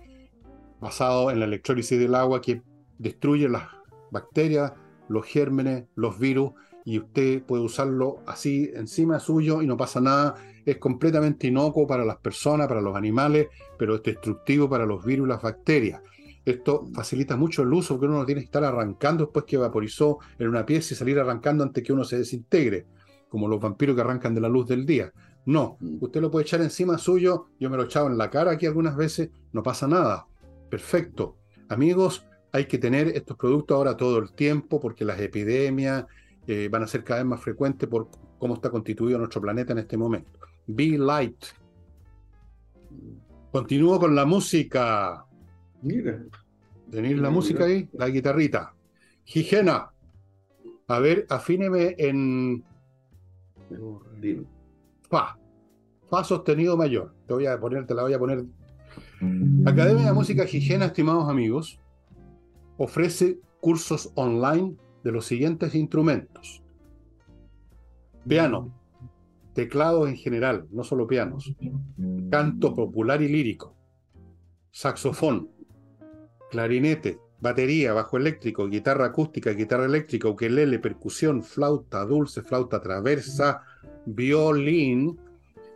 [0.80, 2.64] basado en la electrólisis del agua que
[2.97, 3.64] destruye las
[4.12, 4.74] bacterias,
[5.07, 6.53] los gérmenes, los virus,
[6.90, 10.34] y usted puede usarlo así encima suyo y no pasa nada.
[10.66, 15.28] Es completamente inocuo para las personas, para los animales, pero es destructivo para los virus
[15.28, 16.02] y las bacterias.
[16.44, 20.18] Esto facilita mucho el uso porque uno no tiene que estar arrancando después que vaporizó
[20.40, 22.88] en una pieza y salir arrancando antes que uno se desintegre,
[23.30, 25.14] como los vampiros que arrancan de la luz del día.
[25.46, 25.98] No, mm.
[26.02, 28.66] usted lo puede echar encima suyo, yo me lo he echado en la cara aquí
[28.66, 30.26] algunas veces, no pasa nada.
[30.72, 31.38] Perfecto.
[31.68, 36.08] Amigos, hay que tener estos productos ahora todo el tiempo porque las epidemias
[36.52, 39.78] eh, van a ser cada vez más frecuentes por cómo está constituido nuestro planeta en
[39.78, 40.32] este momento.
[40.66, 41.45] Be Light.
[43.52, 45.28] Continúo con la música.
[45.84, 46.24] Mira.
[46.89, 47.88] ¿Tenéis la música ahí?
[47.93, 48.74] La guitarrita.
[49.26, 49.91] Higiena.
[50.88, 52.64] A ver, afíneme en.
[55.08, 55.38] Fa.
[56.10, 57.14] Fa sostenido mayor.
[57.28, 58.43] Te voy a poner, te la voy a poner.
[59.68, 61.80] Academia de Música Higiena, estimados amigos,
[62.78, 66.62] ofrece cursos online de los siguientes instrumentos.
[68.28, 68.74] Piano,
[69.54, 71.54] teclados en general, no solo pianos,
[72.30, 73.76] canto popular y lírico,
[74.72, 75.50] saxofón,
[76.50, 83.62] clarinete, batería, bajo eléctrico, guitarra acústica, guitarra eléctrica, ukelele, percusión, flauta dulce, flauta traversa,
[84.06, 85.20] violín,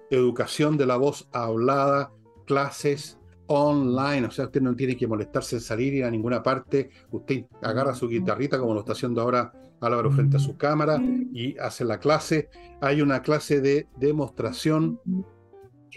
[0.09, 2.11] educación de la voz hablada,
[2.45, 3.17] clases
[3.47, 7.45] online, o sea, usted no tiene que molestarse en salir ir a ninguna parte, usted
[7.61, 11.01] agarra su guitarrita como lo está haciendo ahora Álvaro frente a su cámara
[11.33, 12.49] y hace la clase.
[12.79, 14.99] Hay una clase de demostración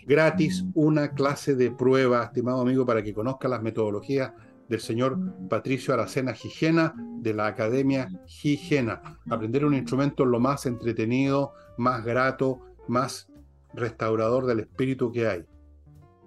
[0.07, 4.33] gratis, una clase de prueba, estimado amigo, para que conozca las metodologías
[4.69, 5.17] del señor
[5.49, 9.21] Patricio Aracena Gigena de la Academia Gigena.
[9.31, 13.29] Aprender un instrumento es lo más entretenido, más grato, más
[13.73, 15.45] restaurador del espíritu que hay.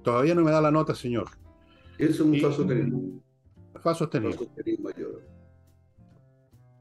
[0.03, 1.27] Todavía no me da la nota, señor.
[1.97, 2.99] Es un fa sostenido.
[3.81, 4.39] Fa sostenido.
[4.81, 5.23] mayor.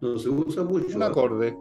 [0.01, 0.97] No se usa mucho.
[0.97, 1.57] Un acorde.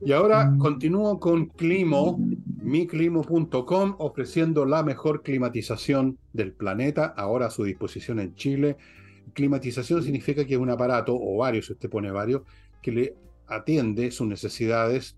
[0.00, 2.18] Y ahora continúo con Climo,
[2.62, 8.76] miclimo.com, ofreciendo la mejor climatización del planeta, ahora a su disposición en Chile.
[9.32, 12.42] Climatización significa que es un aparato, o varios, si usted pone varios,
[12.82, 15.16] que le atiende sus necesidades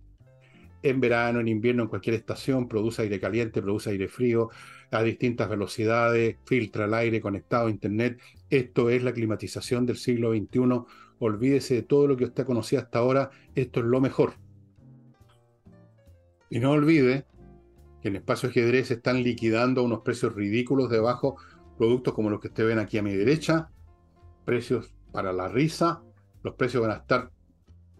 [0.82, 4.50] en verano, en invierno, en cualquier estación, produce aire caliente, produce aire frío
[4.90, 8.20] a distintas velocidades, filtra el aire conectado a Internet.
[8.50, 10.84] Esto es la climatización del siglo XXI.
[11.18, 13.30] Olvídese de todo lo que usted conocía hasta ahora.
[13.54, 14.34] Esto es lo mejor.
[16.50, 17.26] Y no olvide
[18.00, 21.36] que en Espacio Ajedrez están liquidando a unos precios ridículos debajo
[21.76, 23.70] productos como los que usted ven aquí a mi derecha,
[24.44, 26.02] precios para la risa,
[26.42, 27.30] los precios van a estar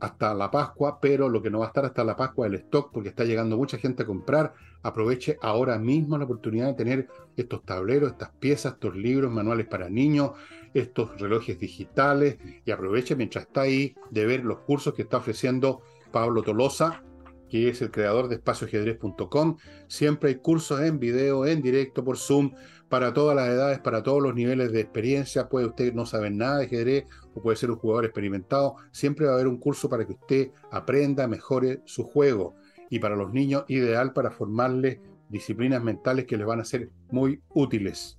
[0.00, 2.58] hasta la Pascua, pero lo que no va a estar hasta la Pascua es el
[2.60, 4.54] stock, porque está llegando mucha gente a comprar.
[4.82, 9.88] Aproveche ahora mismo la oportunidad de tener estos tableros, estas piezas, estos libros, manuales para
[9.88, 10.32] niños,
[10.74, 15.82] estos relojes digitales, y aproveche mientras está ahí de ver los cursos que está ofreciendo
[16.12, 17.02] Pablo Tolosa,
[17.48, 19.56] que es el creador de espacioajedrez.com.
[19.88, 22.52] Siempre hay cursos en video, en directo, por Zoom,
[22.88, 25.48] para todas las edades, para todos los niveles de experiencia.
[25.48, 28.76] Puede usted no saber nada de ajedrez o puede ser un jugador experimentado.
[28.92, 32.54] Siempre va a haber un curso para que usted aprenda, mejore su juego.
[32.90, 37.40] Y para los niños, ideal para formarles disciplinas mentales que les van a ser muy
[37.50, 38.18] útiles.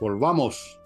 [0.00, 0.78] Volvamos.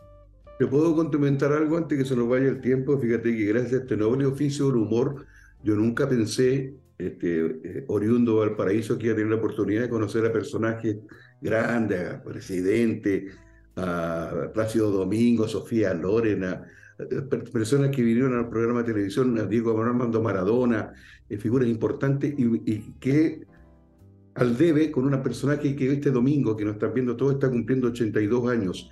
[0.59, 2.99] ¿Te puedo complementar algo antes que se nos vaya el tiempo?
[2.99, 5.27] Fíjate que gracias a este noble oficio del humor,
[5.62, 10.24] yo nunca pensé, este, eh, oriundo Valparaíso, que iba a tener la oportunidad de conocer
[10.24, 10.97] a personajes
[11.41, 13.28] grandes, a presidente,
[14.55, 16.66] Plácido Domingo, Sofía Lorena,
[16.99, 17.22] eh,
[17.53, 20.95] personas que vinieron al programa de televisión, a Diego Armando Maradona,
[21.28, 23.43] eh, figuras importantes, y, que
[24.34, 27.89] al debe con una personaje que este domingo, que nos están viendo todos, está cumpliendo
[27.89, 28.91] 82 años.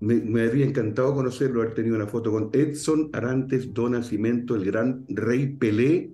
[0.00, 4.64] Me, me, habría encantado conocerlo, haber tenido una foto con Edson Arantes do Nascimento, el
[4.64, 6.12] gran rey Pelé,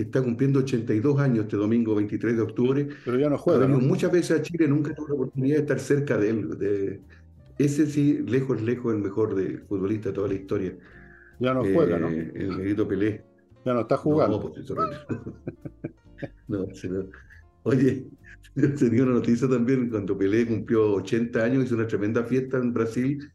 [0.00, 2.88] que está cumpliendo 82 años este domingo 23 de octubre.
[3.04, 3.66] Pero ya no juega.
[3.66, 6.58] Muchas veces a Chile nunca tuve la oportunidad de estar cerca de él.
[6.58, 7.00] De,
[7.58, 10.74] ese sí, lejos, lejos, el mejor de futbolista de toda la historia.
[11.38, 12.08] Ya no juega, ¿no?
[12.08, 13.22] Eh, el negrito Pelé.
[13.66, 14.52] Ya no está jugando.
[16.48, 17.08] No, pues, no, no.
[17.62, 18.06] Oye,
[18.78, 23.30] tenía una noticia también, cuando Pelé cumplió 80 años, hizo una tremenda fiesta en Brasil.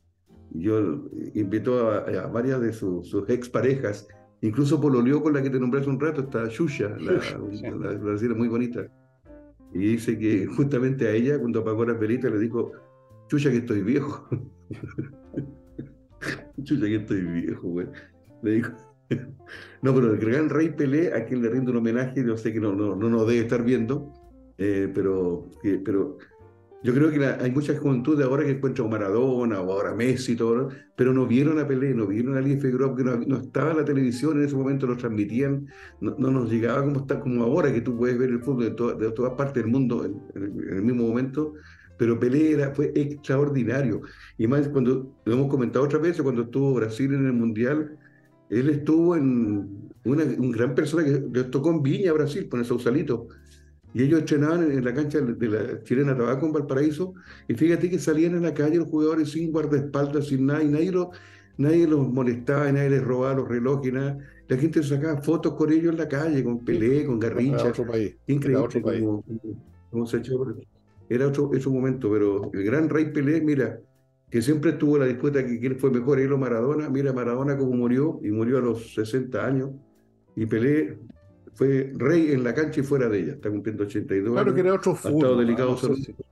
[0.52, 4.08] Yo invitó a, a varias de sus, sus exparejas,
[4.48, 8.38] incluso pololeó con la que te nombré hace un rato, está Xuxa, la, la, brasileña
[8.38, 8.88] muy bonita.
[9.74, 12.72] Y dice que justamente a ella, cuando apagó la velita, le dijo,
[13.28, 14.28] Chucha que estoy viejo.
[16.64, 17.88] Chucha que estoy viejo, güey.
[18.44, 18.72] Le dijo.
[19.82, 22.60] No, pero el gran rey Pelé, a quien le rindo un homenaje, yo sé que
[22.60, 24.12] no, no, no nos debe estar viendo,
[24.58, 25.48] eh, pero,
[25.84, 26.18] pero
[26.86, 30.70] yo creo que hay mucha juventud ahora que encuentra a Maradona o ahora Messi, todo,
[30.96, 33.86] pero no vieron a Pelé, no vieron a Lee Figueroa, porque no, estaba en la
[33.86, 35.66] televisión, en ese momento lo transmitían,
[36.00, 39.12] no, nos llegaba como, está, como ahora que tú puedes ver el fútbol de, de
[39.14, 41.54] todas partes del mundo en, el mismo momento,
[41.98, 44.02] pero Pelé era, fue extraordinario.
[44.38, 47.98] Y más cuando lo hemos comentado otra vez, cuando estuvo Brasil en el Mundial,
[48.52, 52.66] él estuvo en una un gran persona que le tocó en Viña, Brasil, con el
[52.68, 53.28] Sausalito.
[53.96, 57.14] Y ellos entrenaban en, la cancha de la Chilena Tabaco en Valparaíso,
[57.48, 60.92] y fíjate que salían en la calle los jugadores sin guardaespaldas, sin nada, y nadie,
[61.56, 64.18] nadie los molestaba, y nadie les robaba los relojes, nada.
[64.50, 67.62] La gente sacaba fotos con ellos en la calle, con Pelé, con Garrincha.
[67.62, 68.18] Era otro país.
[68.28, 69.06] Increíble otro país.
[69.90, 70.46] Cómo, se echó.
[71.08, 73.80] Era otro, momento, pero el gran rey Pelé, mira,
[74.30, 76.90] que siempre tuvo la disputa de quién fue mejor, él o Maradona.
[76.90, 79.70] Mira, Maradona cómo murió, y murió a los 60 años,
[80.36, 80.98] y Pelé
[81.56, 83.34] fue rey en la cancha y fuera de ella.
[83.34, 84.54] Está cumpliendo 82 claro años.
[84.54, 85.38] que era otro fútbol.
[85.40, 85.78] Delicado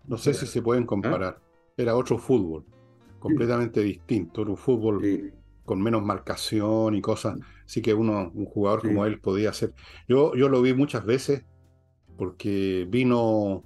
[0.08, 1.38] no, sé si, se pueden comparar.
[1.40, 1.44] ¿Ah?
[1.78, 2.66] Era otro fútbol,
[3.20, 4.42] completamente distinto.
[4.42, 5.02] Era un fútbol
[5.64, 7.40] con menos marcación y cosas.
[7.66, 9.74] Así que uno, un jugador como él podía hacer.
[10.10, 11.46] Yo, yo lo vi muchas veces
[12.18, 13.64] porque vino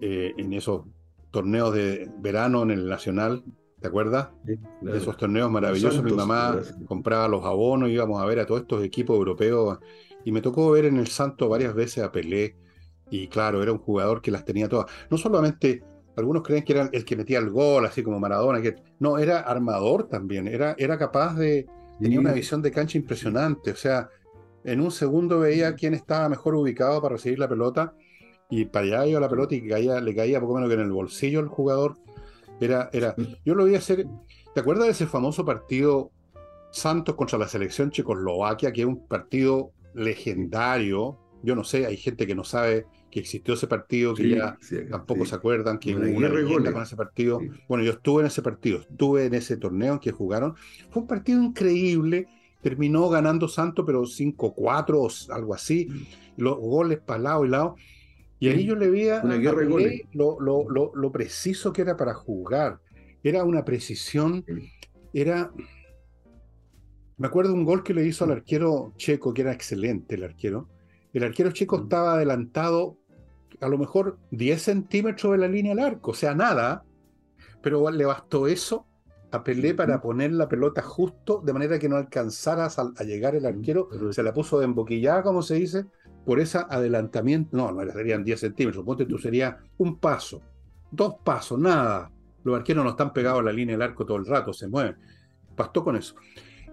[0.00, 0.82] eh, en esos
[1.30, 3.44] torneos de verano en el Nacional.
[3.80, 4.30] ¿Te acuerdas?
[4.42, 6.02] De esos torneos maravillosos.
[6.02, 9.78] Mi mamá compraba los abonos, íbamos a ver a todos estos equipos europeos
[10.26, 12.56] y me tocó ver en el Santo varias veces a Pelé.
[13.10, 14.86] Y claro, era un jugador que las tenía todas.
[15.08, 15.84] No solamente,
[16.16, 19.38] algunos creen que era el que metía el gol, así como Maradona, que no, era
[19.38, 20.48] armador también.
[20.48, 21.66] Era, era capaz de.
[22.00, 23.70] Tenía una visión de cancha impresionante.
[23.70, 24.08] O sea,
[24.64, 27.94] en un segundo veía quién estaba mejor ubicado para recibir la pelota.
[28.50, 30.90] Y para allá iba la pelota y caía, le caía poco menos que en el
[30.90, 31.98] bolsillo el jugador.
[32.60, 33.14] Era, era.
[33.44, 34.08] Yo lo vi hacer.
[34.54, 36.10] ¿Te acuerdas de ese famoso partido
[36.72, 41.18] Santos contra la selección Checoslovaquia, que es un partido legendario.
[41.42, 44.58] Yo no sé, hay gente que no sabe que existió ese partido, que ya
[44.90, 47.40] tampoco se acuerdan que hubo una leyenda con ese partido.
[47.68, 50.54] Bueno, yo estuve en ese partido, estuve en ese torneo en que jugaron.
[50.90, 52.26] Fue un partido increíble,
[52.62, 56.42] terminó ganando Santo, pero 5-4 o algo así, mm.
[56.42, 57.76] los goles para lado y lado.
[58.38, 62.80] Y ahí yo le veía a lo, lo, lo, lo, preciso que era para jugar.
[63.22, 64.44] Era una precisión,
[65.14, 65.50] era
[67.18, 70.68] me acuerdo un gol que le hizo al arquero checo, que era excelente el arquero.
[71.12, 72.98] El arquero checo estaba adelantado
[73.60, 76.84] a lo mejor 10 centímetros de la línea del arco, o sea, nada,
[77.62, 78.86] pero le bastó eso
[79.32, 83.46] a Pelé para poner la pelota justo de manera que no alcanzara a, llegar el
[83.46, 85.86] arquero, se la puso de emboquillada, como se dice,
[86.24, 87.56] por ese adelantamiento.
[87.56, 90.42] No, no serían 10 centímetros, suponte tú sería un paso,
[90.90, 92.10] dos pasos, nada.
[92.44, 94.96] Los arqueros no están pegados a la línea del arco todo el rato, se mueven.
[95.56, 96.14] Bastó con eso.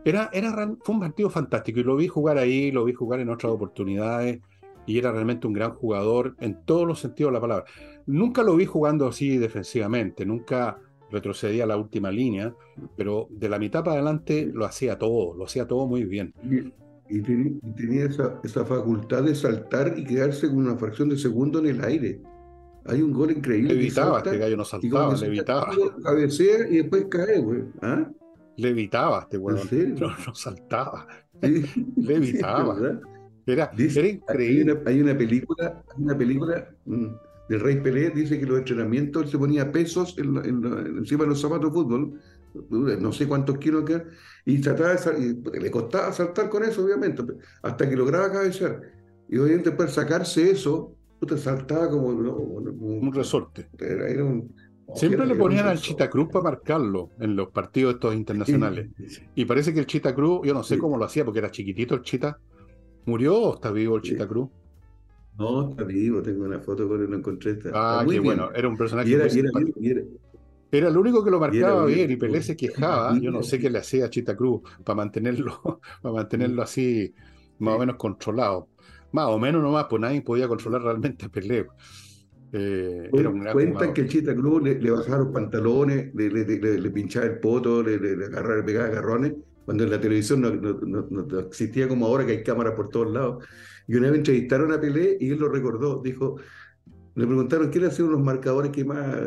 [0.05, 0.51] Era, era,
[0.83, 4.41] fue un partido fantástico y lo vi jugar ahí, lo vi jugar en otras oportunidades
[4.85, 7.65] y era realmente un gran jugador en todos los sentidos de la palabra.
[8.05, 10.77] Nunca lo vi jugando así defensivamente, nunca
[11.09, 12.53] retrocedía a la última línea,
[12.97, 16.33] pero de la mitad para adelante lo hacía todo, lo hacía todo muy bien.
[17.09, 21.67] Y, tenía esa, esa, facultad de saltar y quedarse con una fracción de segundo en
[21.67, 22.19] el aire.
[22.85, 23.75] Hay un gol increíble.
[23.75, 25.69] Levitaba, este gallo no saltaba, levitaba.
[26.03, 27.63] Cabecea y después cae, güey.
[27.81, 28.09] ¿Ah?
[28.57, 29.67] Levitaba este weón.
[29.99, 31.07] No, no saltaba.
[31.95, 32.77] Levitaba.
[33.45, 34.81] Era, era, increíble.
[34.85, 37.07] Hay una, película, una película mm,
[37.49, 41.69] del Rey Pelé, dice que los entrenamientos él se ponía pesos encima de los zapatos
[41.69, 42.21] de fútbol,
[42.71, 44.01] no sé cuántos kilos que
[44.45, 47.21] y trataba de y le costaba saltar con eso, obviamente,
[47.61, 48.81] hasta que lograba cabecear.
[49.29, 53.67] Y obviamente después sacarse eso, te saltaba como, un resorte.
[53.79, 54.53] era un,
[54.95, 58.89] Siempre le ponían al Chita Cruz para marcarlo en los partidos estos internacionales.
[59.35, 61.95] Y parece que el Chita Cruz, yo no sé cómo lo hacía, porque era chiquitito
[61.95, 62.37] el Chita.
[63.05, 64.49] ¿Murió o está vivo el Chita Cruz?
[65.37, 67.57] No, está vivo, tengo una foto con él, lo encontré.
[67.73, 69.25] ah, qué bueno, era un personaje era,
[70.71, 73.69] era, el único que lo marcaba bien, y Pelé se quejaba, yo no sé qué
[73.69, 77.13] le hacía a Chita Cruz para mantenerlo, para mantenerlo así
[77.59, 78.67] más o menos controlado.
[79.11, 81.67] Más o menos nomás, pues nadie podía controlar realmente a Pelé.
[82.55, 83.09] Eh,
[83.51, 87.81] cuentan que el Chita Cruz le, le, bajaba los pantalones, le, le, pinchaba el poto,
[87.81, 87.95] le,
[88.25, 89.33] agarraba, pegaba agarrones,
[89.65, 93.43] cuando en la televisión no, no, existía como ahora que hay cámaras por todos lados.
[93.87, 96.37] Y una vez entrevistaron a Pelé y él lo recordó, dijo,
[97.15, 99.17] le preguntaron qué le hacían los marcadores que más,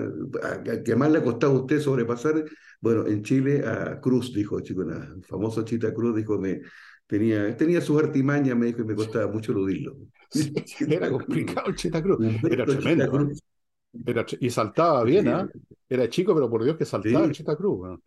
[0.85, 2.45] que más le ha costado a usted sobrepasar.
[2.81, 6.61] Bueno, en Chile a Cruz, dijo, chico, el famoso Chita Cruz, dijo, me,
[7.09, 9.97] tenía, tenía sus artimañas, me dijo, y me costaba mucho eludirlo.
[10.89, 12.19] era complicado el Chita Cruz.
[12.51, 13.29] Era tremendo.
[14.41, 15.49] y saltaba bien, ¿ah?
[15.89, 17.99] Era chico, pero por Dios que saltaba el Chita Cruz.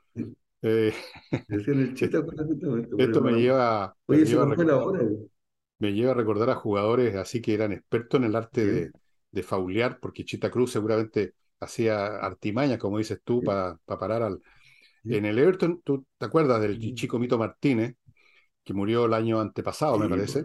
[0.62, 0.94] Eh,
[2.98, 8.36] esto me lleva, me, lleva a recordar, a jugadores así que eran expertos en el
[8.36, 8.92] arte de,
[9.32, 14.42] de, faulear, porque Chita Cruz seguramente hacía artimaña, como dices tú, para parar al.
[15.06, 17.96] En el Everton, ¿tú te acuerdas del chico Mito Martínez,
[18.64, 20.44] que murió el año antepasado, me parece?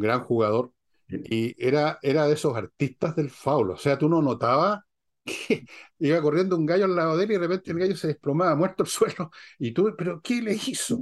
[0.00, 0.72] Gran jugador,
[1.08, 3.74] y era, era de esos artistas del faulo.
[3.74, 4.80] O sea, tú no notabas
[5.24, 5.64] que
[5.98, 8.54] iba corriendo un gallo al lado de él y de repente el gallo se desplomaba
[8.54, 9.30] muerto al suelo.
[9.58, 11.00] Y tú, ¿pero qué le hizo?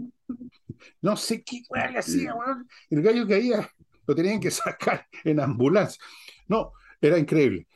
[1.00, 2.34] No sé qué le hacía,
[2.90, 3.68] El gallo caía
[4.06, 6.00] lo tenían que sacar en ambulancia.
[6.48, 7.66] No, era increíble.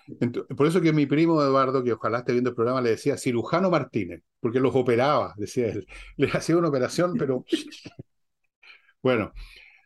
[0.56, 3.70] por eso que mi primo Eduardo, que ojalá esté viendo el programa, le decía cirujano
[3.70, 5.86] Martínez, porque los operaba, decía él.
[6.16, 7.44] Le hacía una operación, pero...
[9.02, 9.32] bueno,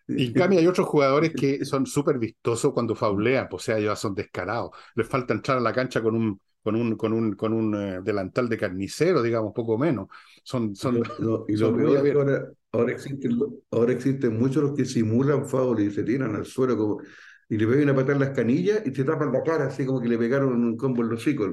[0.06, 3.78] y en cambio hay otros jugadores que son súper vistosos cuando faulean, pues, o sea,
[3.78, 4.70] ya son descarados.
[4.94, 8.00] Les falta entrar a la cancha con un, con un, con un, con un eh,
[8.02, 10.08] delantal de carnicero, digamos, poco menos.
[10.42, 11.02] Son, son,
[11.48, 13.38] y lo, peor es que ahora, ahora, existen,
[13.70, 17.00] ahora existen muchos los que simulan foul y se tiran al suelo como,
[17.48, 20.08] y le pegan a patar las canillas y se tapan la cara, así como que
[20.08, 21.50] le pegaron un combo en los hijos.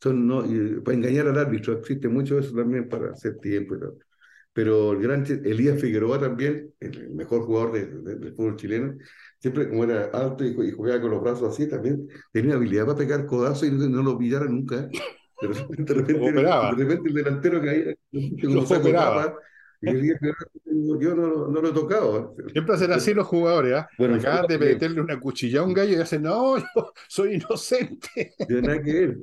[0.00, 0.42] Son, no,
[0.84, 3.98] para engañar al árbitro, existe mucho eso también para hacer tiempo y todo.
[4.54, 8.98] Pero el gran Elías Figueroa también, el mejor jugador del fútbol chileno,
[9.38, 13.26] siempre como era alto y, jugaba con los brazos así, también tenía habilidad para pegar
[13.26, 14.88] codazos y no, lo pillara nunca.
[15.40, 17.94] Pero de repente, de repente el delantero caía
[18.66, 19.34] saco tapa,
[19.80, 22.36] y Elías Figueroa, yo no, no, lo he tocado.
[22.52, 23.88] Siempre hacen así los jugadores, ¿ah?
[23.98, 28.34] Bueno, Acaban de meterle una cuchilla a un gallo y hacen, no, yo soy inocente.
[28.48, 29.18] nada que ver.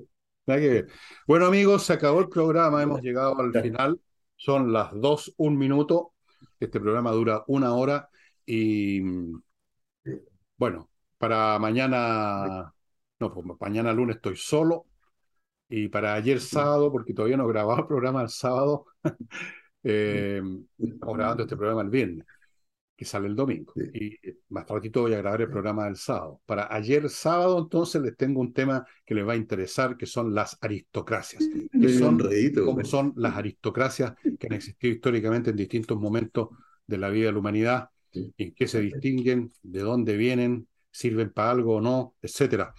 [0.47, 0.87] Nada que ver.
[1.27, 3.99] Bueno, amigos, se acabó el programa, hemos llegado al final.
[4.39, 6.13] Son las dos, un minuto.
[6.61, 8.09] Este programa dura una hora
[8.45, 9.01] y
[10.55, 12.73] bueno, para mañana,
[13.19, 14.85] no, pues mañana lunes estoy solo
[15.67, 18.85] y para ayer sábado, porque todavía no grababa el programa el sábado,
[19.83, 20.41] eh,
[20.77, 22.25] grabando este programa el viernes
[22.99, 23.71] que sale el domingo.
[23.93, 24.19] Y
[24.49, 26.41] más ratito voy a grabar el programa del sábado.
[26.45, 30.35] Para ayer sábado, entonces, les tengo un tema que les va a interesar, que son
[30.35, 31.41] las aristocracias.
[31.71, 32.19] Que son,
[32.65, 36.49] como son las aristocracias que han existido históricamente en distintos momentos
[36.85, 41.51] de la vida de la humanidad, en qué se distinguen, de dónde vienen, sirven para
[41.51, 42.73] algo o no, etcétera.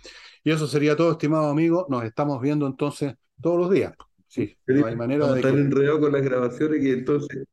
[0.45, 1.87] Y eso sería todo, estimado amigo.
[1.89, 3.95] Nos estamos viendo entonces todos los días.
[4.27, 5.41] Sí, no hay manera de.
[5.41, 7.47] Estar enredado con las grabaciones y entonces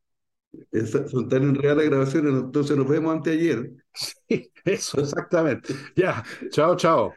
[1.12, 3.72] son tan enredadas las grabaciones, entonces nos vemos anteayer.
[3.94, 5.74] Sí, eso, exactamente.
[5.96, 7.16] Ya, chao, chao.